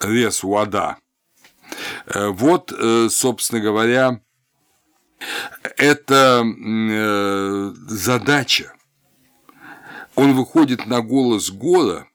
[0.01, 0.99] Рес Уада.
[2.07, 4.21] Э, вот, э, собственно говоря,
[5.77, 8.73] это э, задача.
[10.15, 12.07] Он выходит на голос Гора,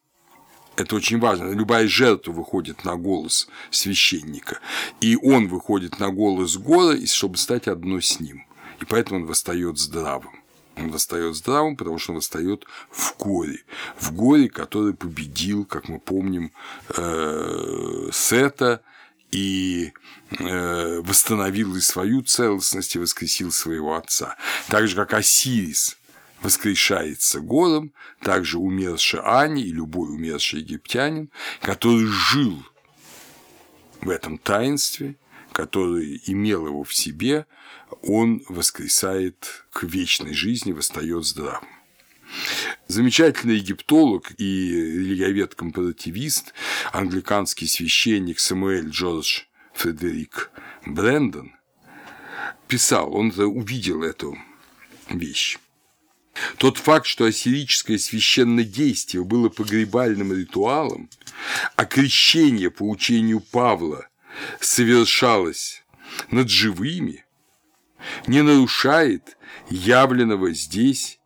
[0.76, 1.52] это очень важно.
[1.52, 4.60] Любая жертва выходит на голос священника.
[5.00, 8.46] И он выходит на голос Гора, чтобы стать одно с ним.
[8.82, 10.42] И поэтому он восстает здравым.
[10.76, 13.64] Он восстает здравым, потому что он восстает в горе.
[13.98, 16.52] В горе, который победил, как мы помним,
[16.90, 18.82] э, Сета
[19.36, 19.92] и
[20.40, 24.38] э, восстановил и свою целостность и воскресил своего отца.
[24.70, 25.98] Так же, как Осирис
[26.42, 31.30] воскрешается голом, также умерший Ани и любой умерший египтянин,
[31.62, 32.64] который жил
[34.00, 35.18] в этом таинстве,
[35.52, 37.46] который имел его в себе,
[38.04, 41.75] он воскресает к вечной жизни, восстает здравым.
[42.88, 46.54] Замечательный египтолог и религиовед-компаративист,
[46.94, 49.42] англиканский священник Самуэль Джордж
[49.74, 50.52] Фредерик
[50.86, 51.54] Брэндон
[52.68, 54.38] писал, он увидел эту
[55.10, 55.58] вещь.
[56.58, 61.10] Тот факт, что ассирическое священное действие было погребальным ритуалом,
[61.76, 64.08] а крещение по учению Павла
[64.60, 65.84] совершалось
[66.32, 67.26] над живыми,
[68.28, 69.38] не нарушает
[69.70, 71.20] явленного здесь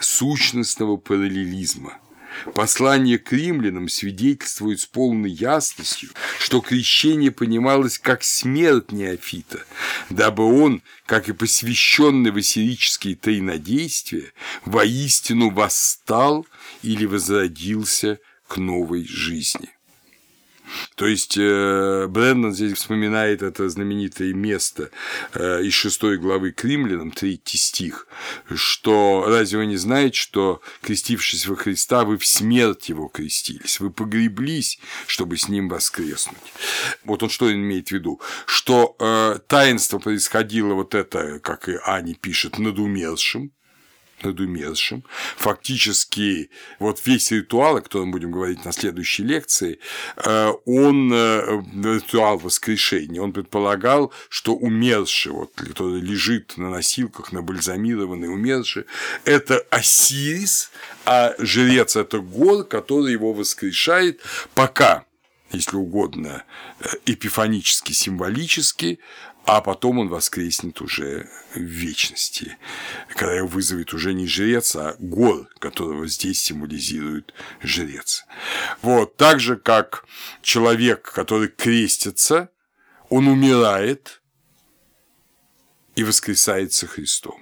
[0.00, 1.98] сущностного параллелизма–
[2.54, 9.64] Послание к римлянам свидетельствует с полной ясностью, что крещение понималось как смерть неофита,
[10.10, 14.32] дабы он, как и посвященный в ассирические тайнодействия,
[14.64, 16.46] воистину восстал
[16.82, 19.70] или возродился к новой жизни.
[20.94, 24.90] То есть э, Брэндон здесь вспоминает это знаменитое место
[25.34, 28.06] э, из шестой главы к римлянам, третий стих,
[28.54, 33.90] что разве вы не знаете, что, крестившись во Христа, вы в смерть его крестились, вы
[33.90, 36.36] погреблись, чтобы с ним воскреснуть.
[37.04, 38.20] Вот он что имеет в виду?
[38.46, 43.52] Что э, таинство происходило вот это, как и Ани пишет, над умершим,
[44.22, 45.04] над умершим.
[45.36, 49.78] Фактически, вот весь ритуал, о котором будем говорить на следующей лекции,
[50.16, 57.42] э, он, э, ритуал воскрешения, он предполагал, что умерший, вот, который лежит на носилках, на
[57.42, 58.84] бальзамированный умерший,
[59.24, 60.70] это Осирис,
[61.04, 64.20] а жрец– это гор, который его воскрешает,
[64.54, 65.04] пока
[65.52, 66.44] если угодно,
[66.80, 68.98] э, эпифанически, символически,
[69.46, 72.58] а потом он воскреснет уже в вечности,
[73.10, 77.32] когда его вызовет уже не жрец, а гор, которого здесь символизирует
[77.62, 78.24] жрец.
[78.82, 80.04] Вот, так же, как
[80.42, 82.50] человек, который крестится,
[83.08, 84.20] он умирает
[85.94, 87.40] и воскресается Христом.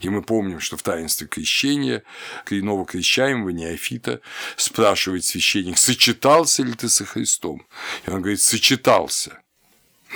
[0.00, 2.02] И мы помним, что в таинстве крещения
[2.46, 4.22] коренного крещаемого неофита
[4.56, 7.66] спрашивает священник, сочетался ли ты со Христом?
[8.06, 9.42] И он говорит, сочетался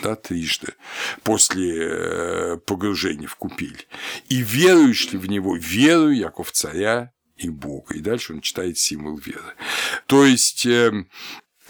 [0.03, 0.75] да, трижды
[1.23, 3.87] после э, погружения в купель.
[4.29, 5.57] И веруешь в него?
[5.57, 7.95] Верую, Яков царя и Бога.
[7.95, 9.55] И дальше он читает символ веры.
[10.07, 11.09] То есть эм,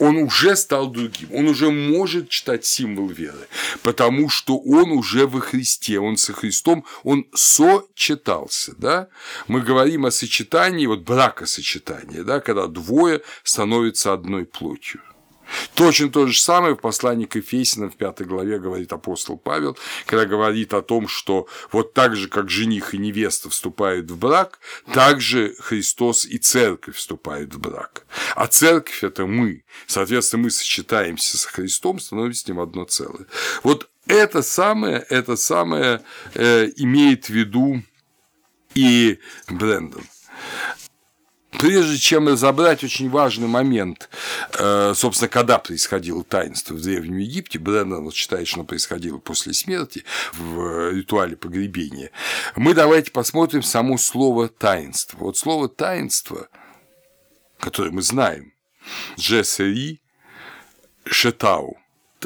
[0.01, 3.49] он уже стал другим, он уже может читать символ веры,
[3.83, 9.09] потому что он уже во Христе, он со Христом, он сочетался, да?
[9.47, 15.03] Мы говорим о сочетании, вот бракосочетании, да, когда двое становятся одной плотью.
[15.75, 19.77] Точно то же самое в послании к Ефесянам в пятой главе говорит апостол Павел,
[20.07, 24.61] когда говорит о том, что вот так же, как жених и невеста вступают в брак,
[24.93, 28.07] так же Христос и церковь вступают в брак.
[28.35, 29.65] А церковь– это мы.
[29.87, 33.27] Соответственно, мы сочетаемся с Христом, становимся с ним одно целое.
[33.63, 36.03] Вот это самое, это самое
[36.35, 37.83] э, имеет в виду
[38.75, 40.05] и Брэндон.
[41.53, 44.09] Прежде чем разобрать очень важный момент,
[44.59, 50.05] э, собственно, когда происходило таинство в Древнем Египте, Бреннан считает, что оно происходило после смерти
[50.33, 52.11] в ритуале погребения,
[52.55, 55.19] мы давайте посмотрим само слово «таинство».
[55.19, 56.49] Вот слово «таинство»,
[57.59, 58.53] которое мы знаем,
[59.19, 60.01] «джесери
[61.05, 61.77] шетау»,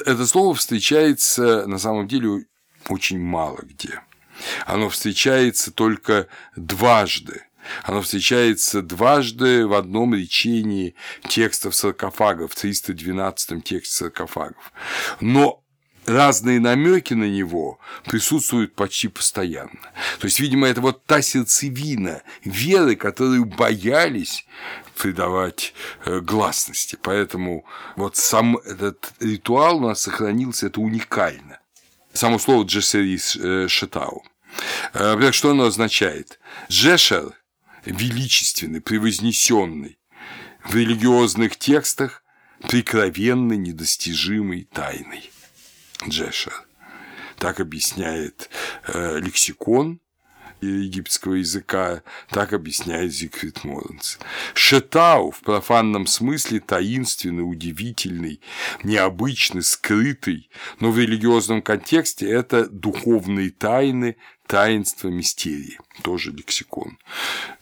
[0.04, 2.46] это слово встречается на самом деле
[2.88, 4.02] очень мало где.
[4.66, 7.42] Оно встречается только дважды
[7.82, 10.94] оно встречается дважды в одном речении
[11.28, 14.72] текстов саркофагов, в 312-м тексте саркофагов.
[15.20, 15.64] Но
[16.06, 19.80] разные намеки на него присутствуют почти постоянно.
[20.18, 24.46] То есть, видимо, это вот та сердцевина веры, которую боялись
[24.96, 26.98] придавать э, гласности.
[27.00, 27.64] Поэтому
[27.96, 31.60] вот сам этот ритуал у нас сохранился, это уникально.
[32.12, 34.24] Само слово «джесерис э, шетау».
[34.92, 36.38] Э, что оно означает?
[36.68, 37.32] Джешер
[37.84, 39.98] величественный, превознесенный,
[40.64, 42.22] в религиозных текстах
[42.68, 45.30] прикровенной, недостижимой тайной.
[46.08, 46.66] Джешер.
[47.38, 48.48] Так объясняет
[48.86, 50.00] э, лексикон
[50.60, 54.16] египетского языка, так объясняет Зигфрид Моренц.
[54.54, 58.40] Шетау в профанном смысле таинственный, удивительный,
[58.82, 60.48] необычный, скрытый,
[60.80, 64.16] но в религиозном контексте это духовные тайны,
[64.54, 65.80] таинства, мистерии.
[66.02, 66.96] Тоже лексикон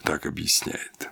[0.03, 1.09] так объясняет.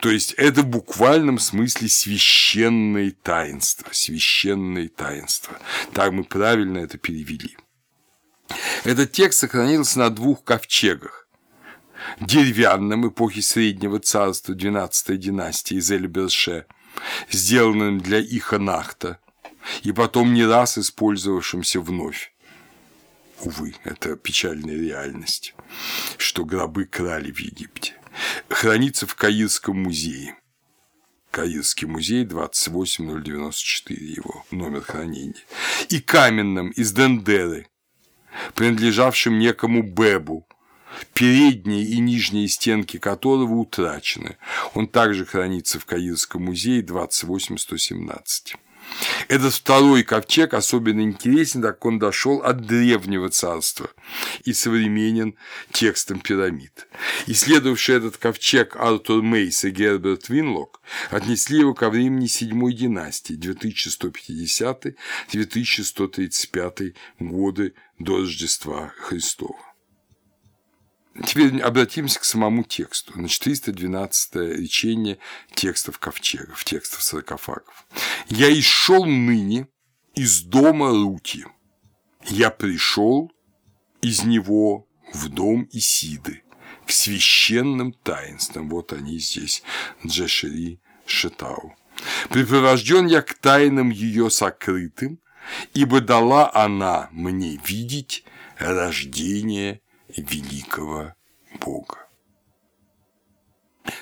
[0.00, 5.58] То есть это в буквальном смысле священное таинство, священное таинство.
[5.92, 7.58] Так мы правильно это перевели.
[8.84, 11.28] Этот текст сохранился на двух ковчегах.
[12.18, 16.64] Деревянном эпохи Среднего Царства XII династии из Эльберше,
[17.30, 19.18] сделанным для Иханахта,
[19.82, 22.32] и потом не раз использовавшимся вновь.
[23.40, 25.54] Увы, это печальная реальность,
[26.18, 27.94] что гробы крали в Египте.
[28.48, 30.36] Хранится в Каирском музее.
[31.30, 35.42] Каирский музей, 28094 его номер хранения.
[35.88, 37.68] И каменном из Дендеры,
[38.54, 40.46] принадлежавшим некому Бебу,
[41.14, 44.36] передние и нижние стенки которого утрачены.
[44.74, 48.56] Он также хранится в Каирском музее 28117.
[49.28, 53.90] Этот второй ковчег особенно интересен, так как он дошел от древнего царства
[54.44, 55.36] и современен
[55.72, 56.88] текстом пирамид.
[57.26, 60.80] Исследовавший этот ковчег Артур Мейс и Герберт Винлок
[61.10, 63.36] отнесли его ко времени седьмой династии
[65.32, 69.69] 2150-2135 годы до Рождества Христова.
[71.24, 73.12] Теперь обратимся к самому тексту.
[73.14, 75.18] Значит, 312 речение
[75.54, 77.86] текстов ковчегов, текстов саркофагов.
[78.28, 79.68] «Я исшел ныне
[80.14, 81.46] из дома Рути.
[82.24, 83.30] Я пришел
[84.00, 86.42] из него в дом Исиды,
[86.86, 88.70] к священным таинствам».
[88.70, 89.62] Вот они здесь,
[90.06, 91.76] Джешери Шетау.
[92.30, 95.20] «Припровожден я к тайнам ее сокрытым,
[95.74, 98.24] ибо дала она мне видеть
[98.58, 99.82] рождение
[100.16, 101.14] великого
[101.60, 102.06] Бога.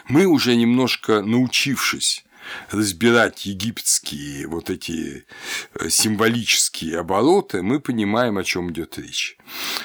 [0.09, 2.25] Мы уже немножко научившись
[2.71, 5.27] разбирать египетские вот эти
[5.75, 9.37] э, символические обороты, мы понимаем, о чем идет речь.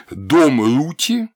[0.10, 1.30] Дом Рути,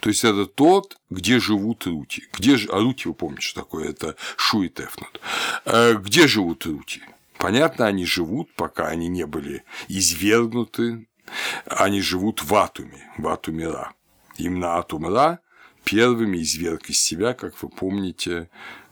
[0.00, 2.24] то есть это тот, где живут Рути.
[2.32, 3.88] Где же, а Рути, вы помните, что такое?
[3.88, 5.20] Это Шу и Тефнут.
[5.64, 7.02] Э, где живут Рути?
[7.38, 11.06] Понятно, они живут, пока они не были извергнуты
[11.66, 13.92] они живут в Атуме, в Атуме Ра.
[14.36, 15.40] Именно Атум Ра
[15.84, 18.50] первыми изверг из себя, как вы помните,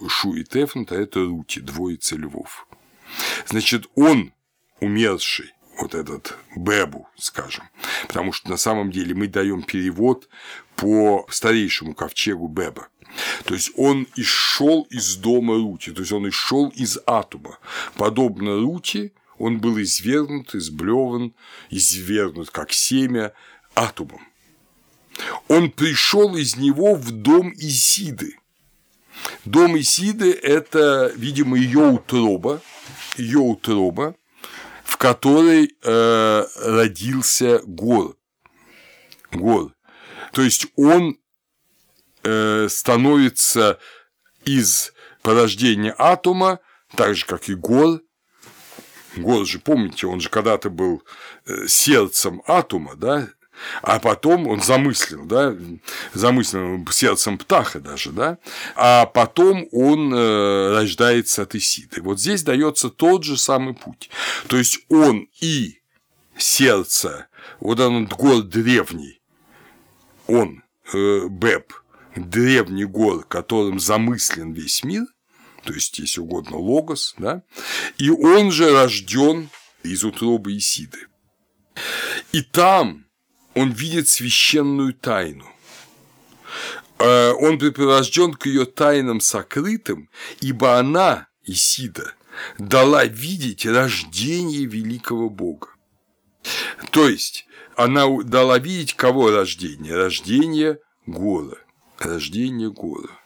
[0.08, 2.66] Шу и Тефнут, а это Рути, двоица львов.
[3.46, 4.32] Значит, он,
[4.80, 7.64] умерший, вот этот Бебу, скажем,
[8.06, 10.28] потому что на самом деле мы даем перевод
[10.76, 12.88] по старейшему ковчегу Беба.
[13.44, 17.58] То есть он исшел из дома Рути, то есть он исшел из Атума.
[17.96, 19.12] Подобно Рути,
[19.44, 21.34] он был извергнут, изблеван,
[21.68, 23.34] извергнут как семя
[23.74, 24.26] атомом.
[25.48, 28.38] Он пришел из него в дом Исиды.
[29.44, 32.62] Дом Исиды– это, видимо, ее утроба,
[33.18, 34.16] ее утроба,
[34.82, 38.16] в которой э, родился Гор.
[39.30, 39.74] Гор.
[40.32, 41.18] То есть он
[42.22, 43.78] э, становится
[44.46, 46.60] из порождения атома,
[46.96, 48.00] так же, как и Гор,
[49.16, 51.02] Год же, помните, он же когда-то был
[51.46, 53.28] э, сердцем атома, да,
[53.82, 55.54] а потом он замыслил, да,
[56.12, 58.38] замыслил сердцем птаха даже, да,
[58.74, 62.02] а потом он э, рождается от Исиды.
[62.02, 64.10] Вот здесь дается тот же самый путь.
[64.48, 65.80] То есть он и
[66.36, 67.26] сердце,
[67.60, 69.20] вот он гор древний,
[70.26, 70.62] он,
[70.92, 71.72] э, Беб,
[72.16, 75.06] древний гор, которым замыслен весь мир,
[75.64, 77.42] то есть, если угодно, логос, да,
[77.98, 79.48] и он же рожден
[79.82, 80.98] из утробы Исиды.
[82.32, 83.06] И там
[83.54, 85.48] он видит священную тайну.
[86.98, 90.10] Э, он припровожден к ее тайнам сокрытым,
[90.40, 92.12] ибо она, Исида,
[92.58, 95.68] дала видеть рождение великого Бога.
[96.90, 97.46] То есть,
[97.76, 99.96] она дала видеть кого рождение?
[99.96, 101.56] Рождение Гора.
[101.98, 103.23] Рождение Гора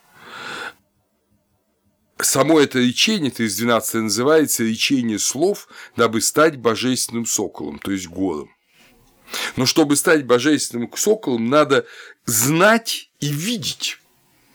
[2.24, 8.50] само это речение, 312 называется речение слов, дабы стать божественным соколом, то есть гором.
[9.56, 11.86] Но чтобы стать божественным соколом, надо
[12.24, 13.98] знать и видеть.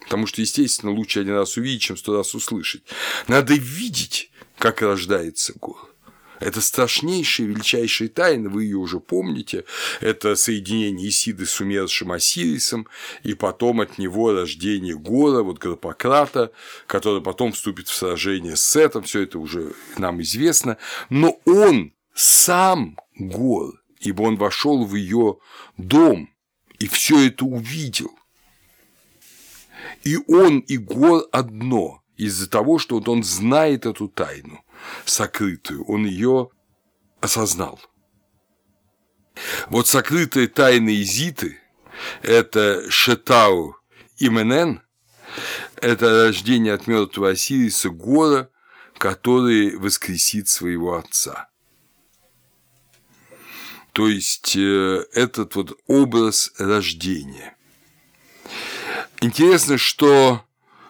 [0.02, 2.84] Потому что, естественно, лучше один раз увидеть, чем сто раз услышать.
[3.28, 5.93] Надо видеть, как рождается город.
[6.40, 9.66] Это страшнейшая, величайшая тайна, вы ее уже помните.
[10.02, 12.88] Это соединение Исиды с умершим Осирисом,
[13.24, 16.52] и потом от него рождение Гора, вот Гропократа,
[16.88, 20.78] который потом вступит в сражение с Сетом, все это уже нам известно.
[21.10, 25.38] Но он сам Гор, ибо он вошел в ее
[25.78, 26.30] дом
[26.80, 28.12] и все это увидел.
[30.04, 34.63] И он и Гор одно из-за того, что вот он знает эту тайну
[35.06, 36.50] сокрытую, он ее
[37.22, 37.80] осознал.
[39.68, 41.60] Вот сокрытые тайны Изиты–
[42.22, 43.76] это Шетау
[44.20, 44.82] Именен,
[45.78, 48.50] это рождение от мертвого Осириса Гора,
[48.98, 51.50] который воскресит своего отца.
[53.92, 57.56] То есть э, этот вот образ рождения.
[59.22, 60.44] Интересно, что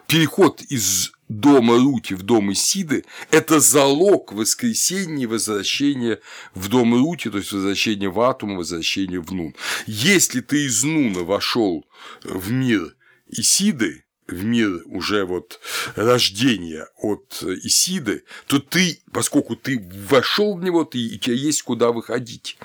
[0.06, 6.20] переход из дома Рути в дом Исиды– это залог воскресения возвращения
[6.54, 9.54] в дом Рути, то есть возвращения в Атум, возвращения в Нун.
[9.86, 11.84] Если ты из Нуна вошел
[12.22, 12.94] в мир
[13.28, 15.60] Исиды, в мир уже вот
[15.96, 21.92] рождения от Исиды, то ты, поскольку ты вошел в него, ты, у тебя есть куда
[21.92, 22.56] выходить.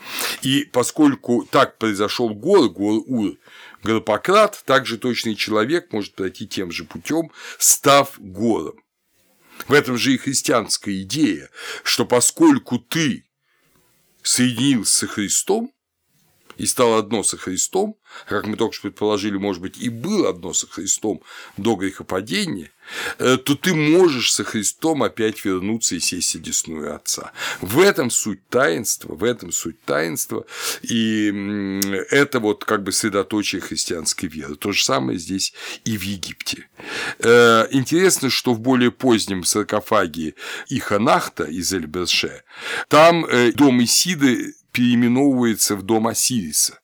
[0.42, 3.34] И поскольку так произошел гор, гор Ур,
[3.84, 8.84] Гарпократ, также точный человек может пройти тем же путем, став гором.
[9.68, 11.50] В этом же и христианская идея,
[11.84, 13.26] что поскольку ты
[14.22, 15.74] соединился с Христом,
[16.60, 17.96] и стал одно со Христом,
[18.28, 21.24] как мы только что предположили, может быть, и был одно со Христом
[21.56, 22.72] до грехопадения,
[23.18, 27.32] то ты можешь со Христом опять вернуться и сесть одесную Отца.
[27.62, 30.46] В этом суть таинства, в этом суть таинства,
[30.82, 31.80] и
[32.10, 34.56] это вот как бы средоточие христианской веры.
[34.56, 35.54] То же самое здесь
[35.86, 36.68] и в Египте.
[37.20, 40.36] Э, интересно, что в более позднем саркофаге
[40.70, 42.44] Иханахта из Эльберше,
[42.88, 46.79] там э, дом Исиды переименовывается в дом Осириса.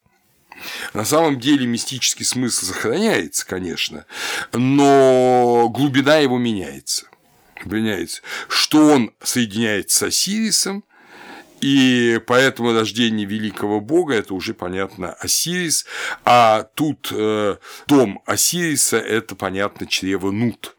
[0.94, 4.06] На самом деле мистический смысл сохраняется, конечно,
[4.54, 7.08] но глубина его меняется.
[7.66, 8.22] меняется.
[8.48, 10.84] Что он соединяется с Осирисом,
[11.62, 15.86] и поэтому рождение великого бога это уже понятно Осирис,
[16.24, 20.76] а тут э, дом Осириса это понятно чрево Нут.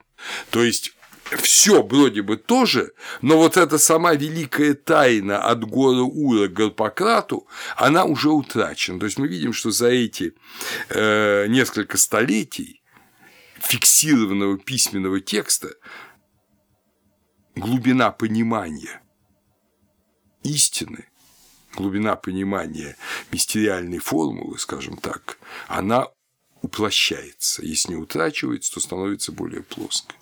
[0.50, 0.95] То есть
[1.34, 7.46] все вроде бы тоже, но вот эта сама великая тайна от гора Ура к Гарпократу,
[7.76, 9.00] она уже утрачена.
[9.00, 10.34] То есть мы видим, что за эти
[10.88, 12.82] э, несколько столетий
[13.58, 15.70] фиксированного письменного текста
[17.56, 19.02] глубина понимания
[20.44, 21.08] истины,
[21.74, 22.96] глубина понимания
[23.32, 26.06] мистериальной формулы, скажем так, она
[26.62, 27.64] уплощается.
[27.64, 30.16] Если не утрачивается, то становится более плоской.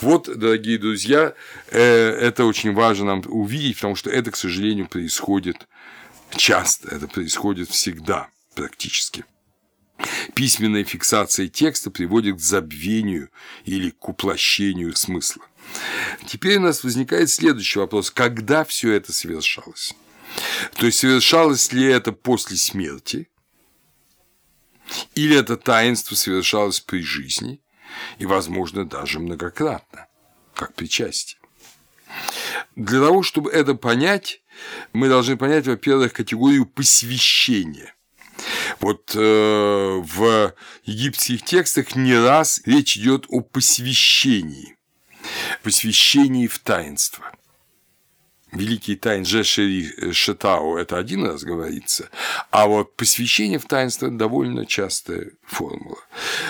[0.00, 1.34] Вот, дорогие друзья,
[1.70, 5.68] э, это очень важно нам увидеть, потому что это, к сожалению, происходит
[6.36, 9.24] часто, это происходит всегда практически.
[10.34, 13.30] Письменная фиксация текста приводит к забвению
[13.64, 15.44] или к уплощению смысла.
[16.26, 18.10] Теперь у нас возникает следующий вопрос.
[18.10, 19.94] Когда все это совершалось?
[20.76, 23.28] То есть совершалось ли это после смерти?
[25.14, 27.60] Или это таинство совершалось при жизни?
[28.18, 30.06] И, возможно, даже многократно,
[30.54, 31.38] как причастие.
[32.76, 34.42] Для того, чтобы это понять,
[34.92, 37.94] мы должны понять, во-первых, категорию посвящения.
[38.80, 40.54] Вот э, в
[40.84, 44.76] египетских текстах не раз речь идет о посвящении,
[45.62, 47.32] посвящении в таинство
[48.52, 52.10] великий тайн Жешери э, Шетао– это один раз говорится,
[52.50, 55.98] а вот посвящение в таинство– довольно частая формула.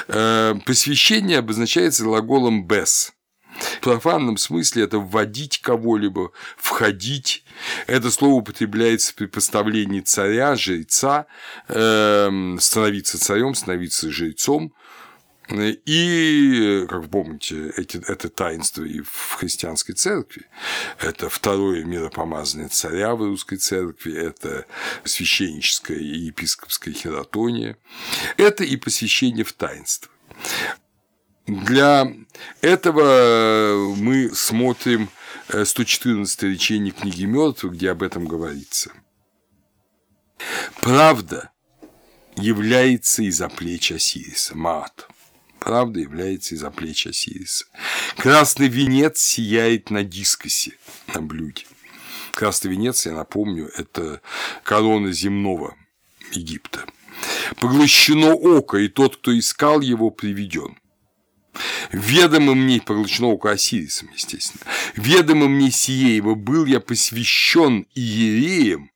[0.08, 3.12] Э, посвящение обозначается глаголом «бес»,
[3.58, 7.44] в профанном смысле это вводить кого-либо, входить.
[7.86, 11.26] Это слово употребляется при поставлении царя, жреца,
[11.68, 14.72] э, становиться царем, становиться жрецом.
[15.50, 20.44] И, как вы помните, эти, это таинство и в христианской церкви.
[21.00, 24.66] Это второе миропомазание царя в русской церкви, это
[25.04, 27.78] священническая и епископская хератония.
[28.36, 30.10] Это и посвящение в таинство.
[31.46, 32.12] Для
[32.60, 35.08] этого мы смотрим
[35.48, 38.92] 114 речение книги мертвых, где об этом говорится.
[40.82, 41.50] Правда
[42.36, 45.08] является из-за плеч Осириса, Маат
[45.60, 47.66] правда является из-за плеч Осириса.
[48.16, 50.72] Красный венец сияет на дискосе
[51.14, 51.64] на блюде.
[52.34, 54.20] Красный венец, я напомню, это
[54.62, 55.76] корона земного
[56.32, 56.86] Египта.
[57.56, 60.78] Поглощено око, и тот, кто искал его, приведен.
[61.90, 64.62] Ведомо мне, поглощено око Осирисом, естественно,
[64.94, 68.90] ведомо мне сие, ибо был я посвящен иереем,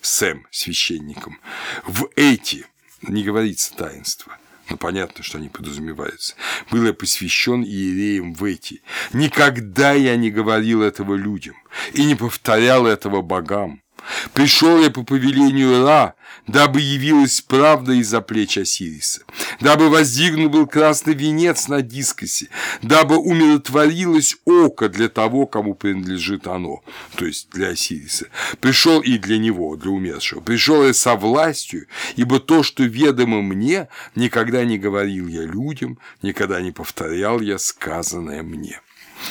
[0.00, 1.40] Сэм, священником,
[1.86, 2.66] в эти,
[3.02, 4.36] не говорится таинство,
[4.74, 6.34] ну, понятно, что они подразумеваются,
[6.72, 8.82] был я посвящен иереям в эти.
[9.12, 11.54] Никогда я не говорил этого людям
[11.92, 13.83] и не повторял этого богам.
[14.32, 16.14] Пришел я по повелению Ра,
[16.46, 19.22] дабы явилась правда из-за плеч Осириса,
[19.60, 22.48] дабы воздвигнут был красный венец на дискосе,
[22.82, 26.82] дабы умиротворилось око для того, кому принадлежит оно,
[27.16, 28.26] то есть для Осириса.
[28.60, 30.40] Пришел и для него, для умершего.
[30.40, 31.86] Пришел я со властью,
[32.16, 38.42] ибо то, что ведомо мне, никогда не говорил я людям, никогда не повторял я сказанное
[38.42, 38.80] мне.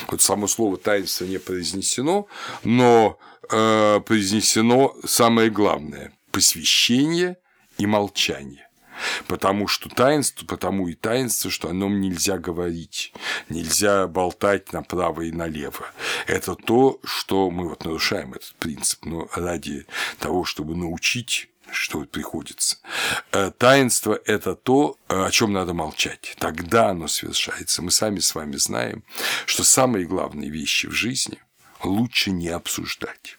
[0.07, 2.27] Вот само слово таинство не произнесено,
[2.63, 3.19] но
[3.49, 7.37] э, произнесено самое главное– посвящение
[7.77, 8.67] и молчание.
[9.27, 13.13] Потому что таинство, потому и таинство, что о нем нельзя говорить,
[13.49, 15.87] нельзя болтать направо и налево.
[16.27, 19.85] Это то, что мы вот нарушаем этот принцип, но ради
[20.19, 22.77] того, чтобы научить что приходится.
[23.31, 26.35] Э, таинство– это то, о чем надо молчать.
[26.37, 27.81] Тогда оно совершается.
[27.81, 29.03] Мы сами с вами знаем,
[29.47, 31.39] что самые главные вещи в жизни
[31.83, 33.37] лучше не обсуждать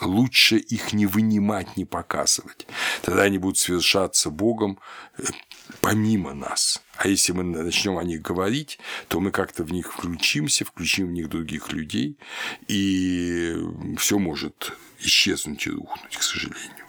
[0.00, 2.66] лучше их не вынимать, не показывать.
[3.02, 4.78] Тогда они будут совершаться Богом
[5.18, 5.24] э,
[5.80, 6.82] помимо нас.
[6.96, 11.12] А если мы начнем о них говорить, то мы как-то в них включимся, включим в
[11.12, 12.18] них других людей,
[12.68, 13.56] и
[13.98, 16.86] все может исчезнуть и рухнуть, к сожалению.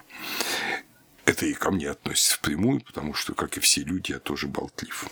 [1.25, 5.09] Это и ко мне относится впрямую, потому что, как и все люди, я тоже болтлив.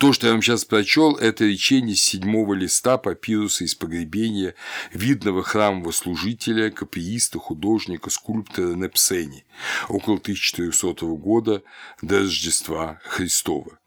[0.00, 4.54] То, что я вам сейчас прочел, это речение седьмого листа папируса из погребения
[4.92, 9.44] видного храмового служителя, копииста, художника, скульптора Непсени
[9.88, 11.62] около 1400 года
[12.02, 13.78] до Рождества Христова.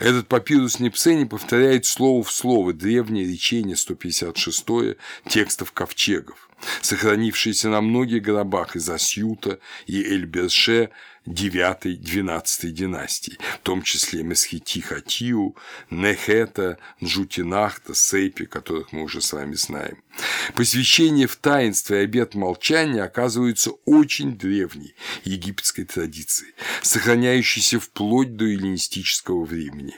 [0.00, 4.96] Этот папирус Непсени повторяет слово в слово древнее речение 156
[5.28, 6.48] текстов ковчегов,
[6.80, 10.90] сохранившиеся на многих гробах из Асьюта и Эльберше
[11.26, 15.56] 9-12 династий, в том числе Месхити Хатиу,
[15.90, 20.02] Нехета, Джутинахта, Сейпи, которых мы уже с вами знаем.
[20.54, 24.94] Посвящение в таинство и обет молчания оказывается очень древней
[25.24, 29.94] египетской традицией, сохраняющейся вплоть до эллинистического времени.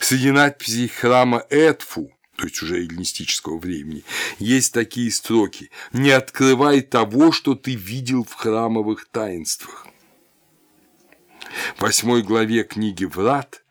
[0.00, 4.04] Среди надписей храма Эдфу то есть уже эллинистического времени,
[4.38, 9.86] есть такие строки «Не открывай того, что ты видел в храмовых таинствах».
[11.76, 13.62] В восьмой главе книги «Врат»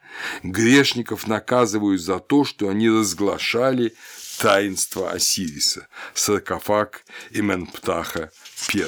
[0.43, 3.93] грешников наказывают за то, что они разглашали
[4.39, 8.31] таинство Осириса, саркофаг Именптаха
[8.73, 8.85] I.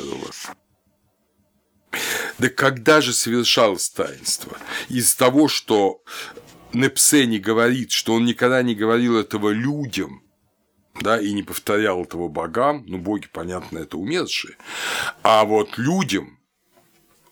[2.37, 4.57] Да когда же совершалось таинство?
[4.89, 6.01] Из того, что
[6.73, 10.23] Непсени говорит, что он никогда не говорил этого людям,
[11.01, 14.57] да, и не повторял этого богам, ну, боги, понятно, это умершие,
[15.23, 16.37] а вот людям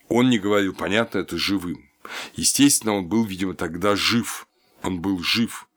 [0.08, 1.90] он не говорил, понятно, это живым.
[2.36, 4.48] Естественно, он был, видимо, тогда жив.
[4.84, 5.68] Он был жив.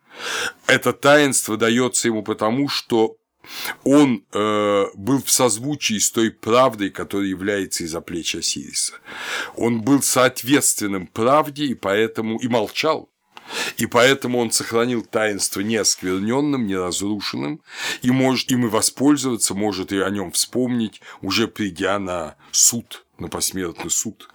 [0.66, 3.16] Это таинство дается ему потому, что
[3.84, 8.94] он э, был в созвучии с той правдой, которая является из-за плеч Осириса.
[9.56, 13.10] Он был соответственным правде и поэтому и молчал.
[13.76, 17.60] И поэтому он сохранил таинство неоскверненным, неразрушенным,
[18.02, 23.28] и может им и воспользоваться, может и о нем вспомнить, уже придя на суд на
[23.28, 24.28] посмертный суд.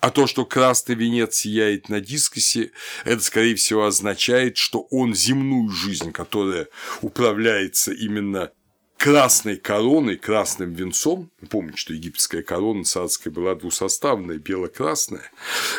[0.00, 2.72] А то, что красный венец сияет на дискосе,
[3.04, 6.68] это, скорее всего, означает, что он земную жизнь, которая
[7.00, 8.50] управляется именно
[8.98, 11.30] красной короной, красным венцом.
[11.48, 15.30] Помните, что египетская корона царская была двусоставная, бело-красная.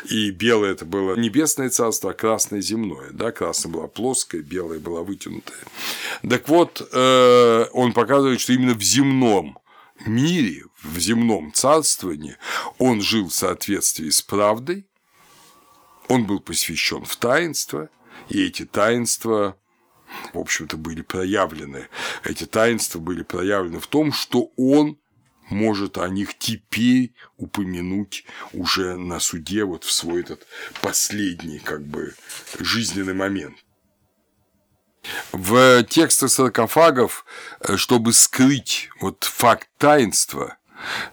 [0.10, 3.10] И белое это было небесное царство, а красное земное.
[3.12, 3.32] Да?
[3.32, 5.60] Красное была плоская, белое была вытянутая.
[6.28, 9.60] Так вот, э, он показывает, что именно в земном
[10.06, 12.38] мире, в земном царствовании,
[12.78, 14.88] он жил в соответствии с правдой,
[16.08, 17.90] он был посвящен в таинство,
[18.30, 19.58] и эти таинства,
[20.34, 21.88] в общем-то, были проявлены.
[22.24, 24.98] Эти таинства были проявлены в том, что он
[25.50, 30.46] может о них теперь упомянуть уже на суде, вот в свой этот
[30.82, 32.14] последний, как бы,
[32.60, 33.58] жизненный момент.
[35.32, 37.26] В текстах саркофагов,
[37.62, 40.58] э, чтобы скрыть вот факт таинства,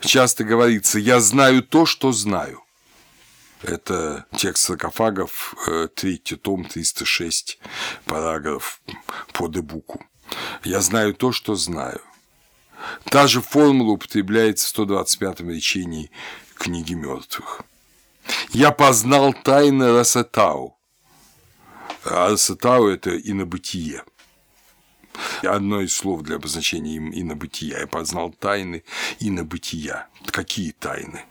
[0.01, 2.66] часто говорится «я знаю то, что знаю».
[3.67, 7.59] Это текст саркофагов, э, третий том, 306,
[8.05, 8.81] параграф
[9.33, 10.05] по дебуку.
[10.63, 12.01] «Я знаю то, что знаю».
[13.05, 16.13] Та же формула употребляется в 125-м речении
[16.55, 17.63] книги мертвых.
[18.51, 20.79] «Я познал тайны Расатау,
[22.05, 24.05] а Асатау– это инобытие.
[25.43, 27.81] Одно из слов для обозначения инобытия.
[27.81, 28.85] Я познал тайны
[29.19, 30.07] инобытия.
[30.27, 31.25] Какие тайны?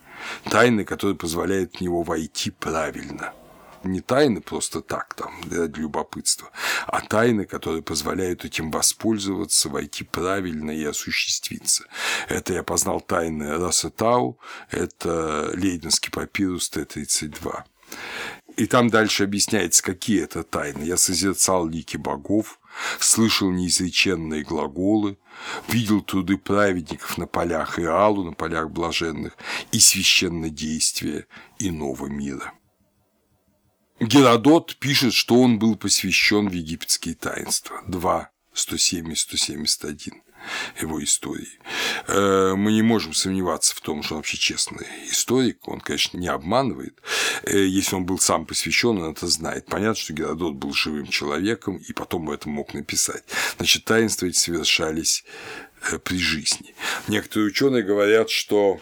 [0.49, 3.33] Тайны, которые позволяют в него войти правильно.
[3.83, 6.49] Не тайны просто так, там, для любопытства,
[6.87, 11.85] а тайны, которые позволяют этим воспользоваться, войти правильно и осуществиться.
[12.27, 14.39] Это я познал тайны Расатау,
[14.71, 17.63] это Лейденский папирус Т-32.
[18.57, 20.83] И там дальше объясняется, какие это тайны.
[20.83, 22.59] Я созерцал лики богов,
[22.99, 25.17] слышал неизреченные глаголы,
[25.67, 29.37] видел труды праведников на полях Иалу, на полях блаженных,
[29.71, 31.27] и священное действие
[31.59, 32.53] иного мира.
[33.99, 37.81] Геродот пишет, что он был посвящен в египетские таинства.
[37.87, 40.24] 2, 170, 171
[40.81, 41.59] его истории.
[42.07, 46.27] Э, мы не можем сомневаться в том, что он вообще честный историк, он, конечно, не
[46.27, 46.97] обманывает.
[47.43, 49.65] Э, если он был сам посвящен, он это знает.
[49.65, 53.23] Понятно, что Геродот был живым человеком и потом об этом мог написать.
[53.57, 55.25] Значит, таинства эти совершались
[55.91, 56.75] э, при жизни.
[57.07, 58.79] Некоторые ученые говорят, что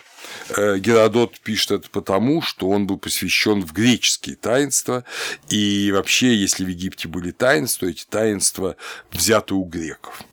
[0.56, 5.04] Геродот пишет это потому, что он был посвящен в греческие таинства,
[5.50, 8.78] и вообще, если в Египте были таинства, эти таинства
[9.12, 10.24] взяты у греков.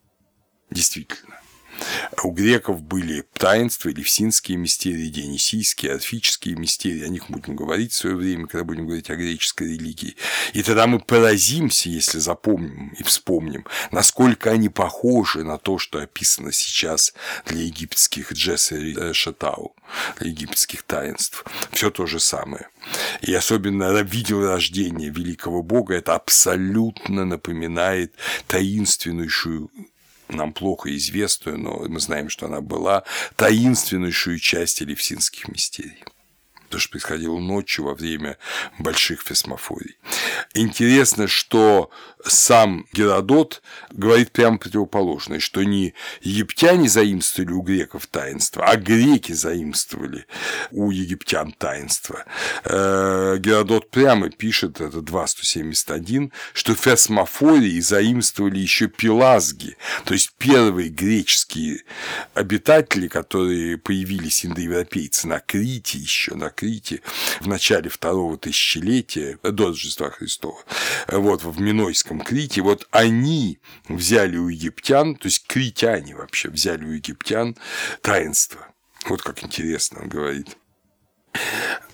[0.71, 1.41] Действительно.
[2.23, 8.17] У греков были таинства, элевсинские мистерии, дионисийские, орфические мистерии, о них будем говорить в свое
[8.17, 10.17] время, когда будем говорить о греческой религии.
[10.53, 16.53] И тогда мы поразимся, если запомним и вспомним, насколько они похожи на то, что описано
[16.53, 17.15] сейчас
[17.47, 19.75] для египетских джессер шатау,
[20.19, 21.45] для египетских таинств.
[21.73, 22.69] Все то же самое.
[23.23, 28.15] И особенно видел рождение великого бога, это абсолютно напоминает
[28.47, 29.71] таинственнейшую
[30.37, 33.05] нам плохо известную, но мы знаем, что она была
[33.37, 36.05] таинственнейшую часть элевсинских мистерий
[36.71, 38.39] то, что происходило ночью во время
[38.79, 39.97] больших фесмофорий.
[40.55, 41.91] Интересно, что
[42.25, 50.27] сам Геродот говорит прямо противоположное, что не египтяне заимствовали у греков таинство, а греки заимствовали
[50.71, 52.25] у египтян таинство.
[52.65, 61.83] Э, Геродот прямо пишет, это 2.171, что фесмофории заимствовали еще пелазги, то есть первые греческие
[62.35, 67.03] обитатели, которые появились индоевропейцы на Крите еще, на Крите
[67.41, 70.59] в начале второго тысячелетия до Рождества Христова,
[71.09, 76.91] вот в Минойском Крите, вот они взяли у египтян, то есть критяне вообще взяли у
[76.91, 77.57] египтян
[78.03, 78.67] таинство.
[79.07, 80.57] Вот как интересно он говорит.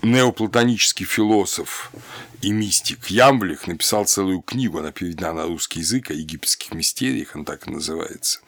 [0.02, 1.92] Неоплатонический философ
[2.40, 7.44] и мистик Ямблих написал целую книгу, она переведена на русский язык, о египетских мистериях, она
[7.44, 8.40] так и называется.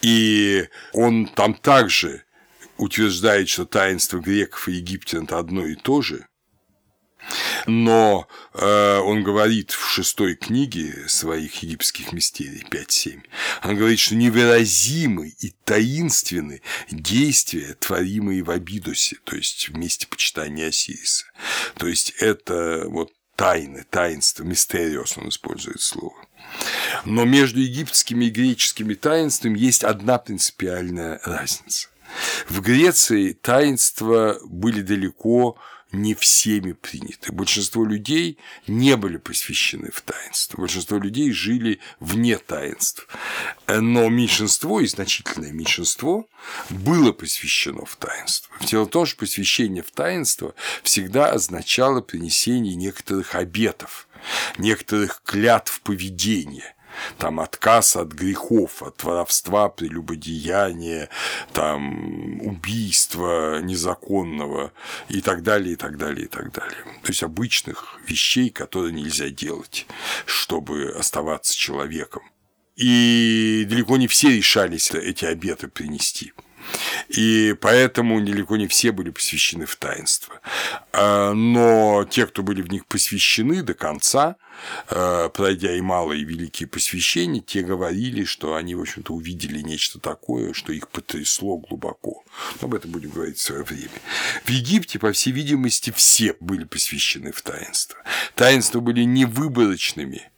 [0.00, 2.24] И он там также
[2.76, 6.26] утверждает, что таинство греков и египтян– это одно и то же,
[7.66, 13.22] но э, он говорит в шестой книге своих египетских мистерий 5-7,
[13.64, 20.68] он говорит, что невыразимы и таинственны действия, творимые в Абидусе, то есть в месте почитания
[20.68, 21.26] Осириса.
[21.76, 26.16] То есть это вот тайны, таинство, мистериос он использует слово.
[27.04, 31.88] Но между египетскими и греческими таинствами есть одна принципиальная разница.
[32.48, 35.56] В Греции таинства были далеко
[35.92, 37.32] не всеми приняты.
[37.32, 40.58] Большинство людей не были посвящены в таинство.
[40.58, 43.06] Большинство людей жили вне таинств.
[43.66, 46.28] Но меньшинство и значительное меньшинство
[46.70, 48.54] было посвящено в таинство.
[48.60, 54.08] Дело в том, что посвящение в таинство всегда означало принесение некоторых обетов,
[54.58, 56.74] некоторых клятв поведения–
[57.18, 61.08] там отказ от грехов, от воровства, прелюбодеяния,
[61.52, 64.72] там убийства незаконного
[65.08, 66.84] и так далее, и так далее, и так далее.
[67.02, 69.86] То есть обычных вещей, которые нельзя делать,
[70.26, 72.22] чтобы оставаться человеком.
[72.76, 76.32] И далеко не все решались эти обеты принести.
[77.08, 80.40] И поэтому далеко не все были посвящены в таинство.
[80.92, 84.36] А, но те, кто были в них посвящены до конца,
[84.88, 89.98] а, пройдя и малые, и великие посвящения, те говорили, что они, в общем-то, увидели нечто
[89.98, 92.24] такое, что их потрясло глубоко.
[92.60, 93.90] Но об этом будем говорить в свое время.
[94.44, 97.98] В Египте, по всей видимости, все были посвящены в таинство.
[98.34, 100.30] Таинства были невыборочными,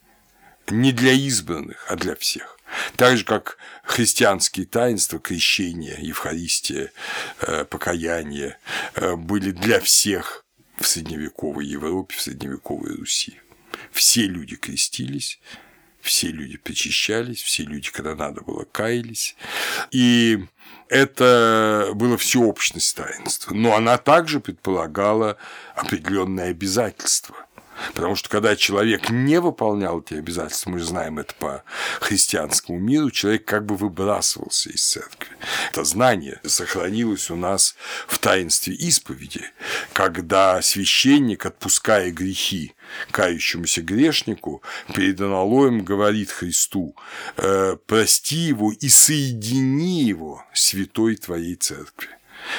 [0.68, 2.53] не для избранных, а для всех.
[2.96, 6.92] Так же, как христианские таинства, крещение, Евхаристия,
[7.40, 8.58] э, покаяние
[8.94, 10.44] э, были для всех
[10.78, 13.40] в средневековой Европе, в средневековой Руси.
[13.92, 15.40] Все люди крестились,
[16.00, 19.36] все люди причащались, все люди, когда надо было, каялись.
[19.90, 20.44] И
[20.88, 23.54] это было всеобщность таинства.
[23.54, 25.36] Но она также предполагала
[25.74, 27.36] определенные обязательства–
[27.94, 31.64] Потому что когда человек не выполнял эти обязательства, мы же знаем это по
[32.00, 35.28] христианскому миру, человек как бы выбрасывался из церкви.
[35.70, 37.76] Это знание сохранилось у нас
[38.06, 39.42] в таинстве исповеди,
[39.92, 42.74] когда священник, отпуская грехи
[43.10, 44.62] кающемуся грешнику,
[44.94, 46.96] перед аналоем говорит Христу,
[47.36, 52.08] «Э, прости его и соедини его святой твоей церкви.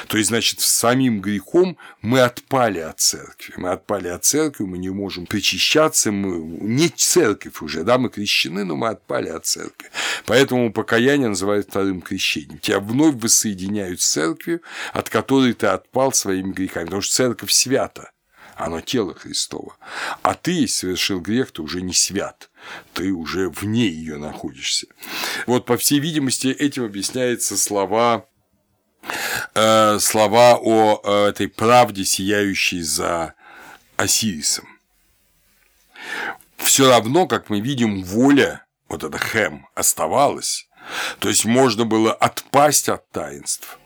[0.08, 3.54] То есть, значит, самим грехом мы отпали от церкви.
[3.56, 8.64] Мы отпали от церкви, мы не можем причащаться, мы не церковь уже, да, мы крещены,
[8.64, 9.90] но мы отпали от церкви.
[10.26, 12.58] Поэтому покаяние называют вторым крещением.
[12.58, 18.10] Тебя вновь воссоединяют с церковью, от которой ты отпал своими грехами, потому что церковь свята
[18.56, 19.76] оно тело Христово.
[20.22, 22.50] А ты, если совершил грех, ты уже не свят,
[22.94, 24.86] ты уже вне ее находишься.
[25.46, 28.26] Вот, по всей видимости, этим объясняются слова
[29.54, 33.34] Э, слова о э, этой правде, сияющей за
[33.96, 34.68] Осирисом.
[36.58, 40.68] Все равно, как мы видим, воля, вот эта хэм, оставалась,
[41.18, 43.78] То есть можно было отпасть от таинств,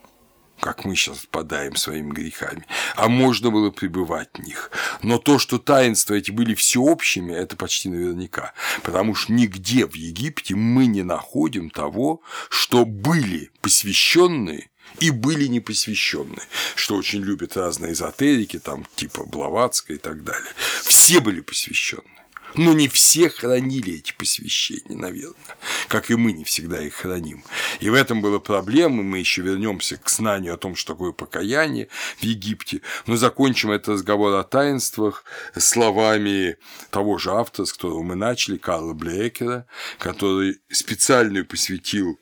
[0.61, 2.67] как мы сейчас отпадаем своими грехами,
[2.97, 4.71] а можно было пребывать в них.
[5.03, 8.53] Но то, что таинства эти были всеобщими, это почти наверняка,
[8.83, 16.43] потому что нигде в Египте мы не находим того, что были посвященные и были непосвященные,
[16.75, 20.53] что очень любят разные эзотерики, там типа Блаватская и так далее.
[20.83, 22.21] Все были посвященные.
[22.55, 25.57] Но не все хранили эти посвящения, наверное,
[25.89, 27.45] как и мы не всегда их храним.
[27.79, 31.89] И в этом была проблема, мы еще вернемся к знанию о том, что такое покаяние
[32.19, 35.25] в Египте, но закончим этот разговор о таинствах
[35.57, 36.57] словами
[36.91, 39.67] того же автора, с которого мы начали, Карла Блекера,
[39.99, 42.19] который специальную посвятил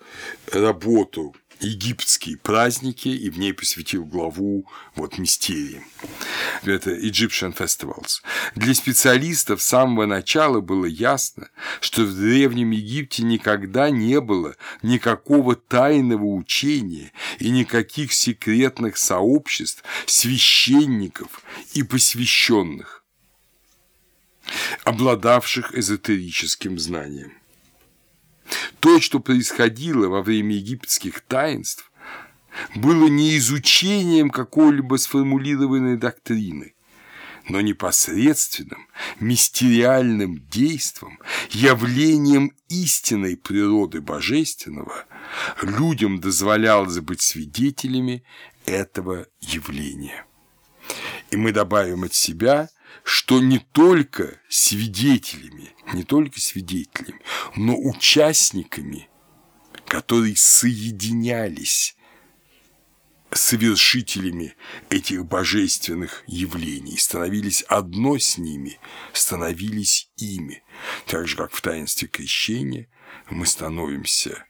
[0.52, 5.84] работу египетские праздники и в ней посвятил главу вот мистериям.
[6.62, 8.22] Это Egyptian Festivals.
[8.54, 15.56] Для специалистов с самого начала было ясно, что в Древнем Египте никогда не было никакого
[15.56, 21.42] тайного учения и никаких секретных сообществ, священников
[21.74, 23.04] и посвященных,
[24.84, 27.37] обладавших эзотерическим знанием.
[28.80, 31.90] То, что происходило во время египетских таинств,
[32.74, 36.74] было не изучением какой-либо сформулированной доктрины,
[37.48, 38.86] но непосредственным
[39.20, 41.18] мистериальным действом,
[41.50, 45.06] явлением истинной природы божественного,
[45.62, 48.24] людям дозволялось быть свидетелями
[48.66, 50.24] этого явления.
[51.30, 52.68] И мы добавим от себя,
[53.08, 57.22] что не только свидетелями, не только свидетелями,
[57.56, 59.08] но участниками,
[59.86, 61.96] которые соединялись
[63.32, 64.56] совершителями
[64.90, 68.78] этих божественных явлений, становились одно с ними,
[69.14, 70.62] становились ими.
[71.06, 72.90] Так же, как в таинстве крещения
[73.30, 74.44] мы становимся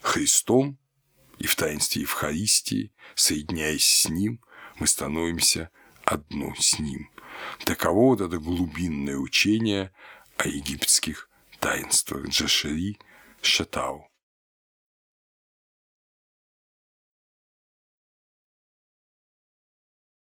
[0.00, 0.78] Христом,
[1.38, 4.40] и в таинстве Евхаристии, соединяясь с Ним,
[4.78, 5.70] мы становимся
[6.04, 7.10] одно с Ним.
[7.64, 9.92] Таково вот это глубинное учение
[10.36, 11.28] о египетских
[11.60, 12.98] таинствах Джашери
[13.42, 14.05] Шатау.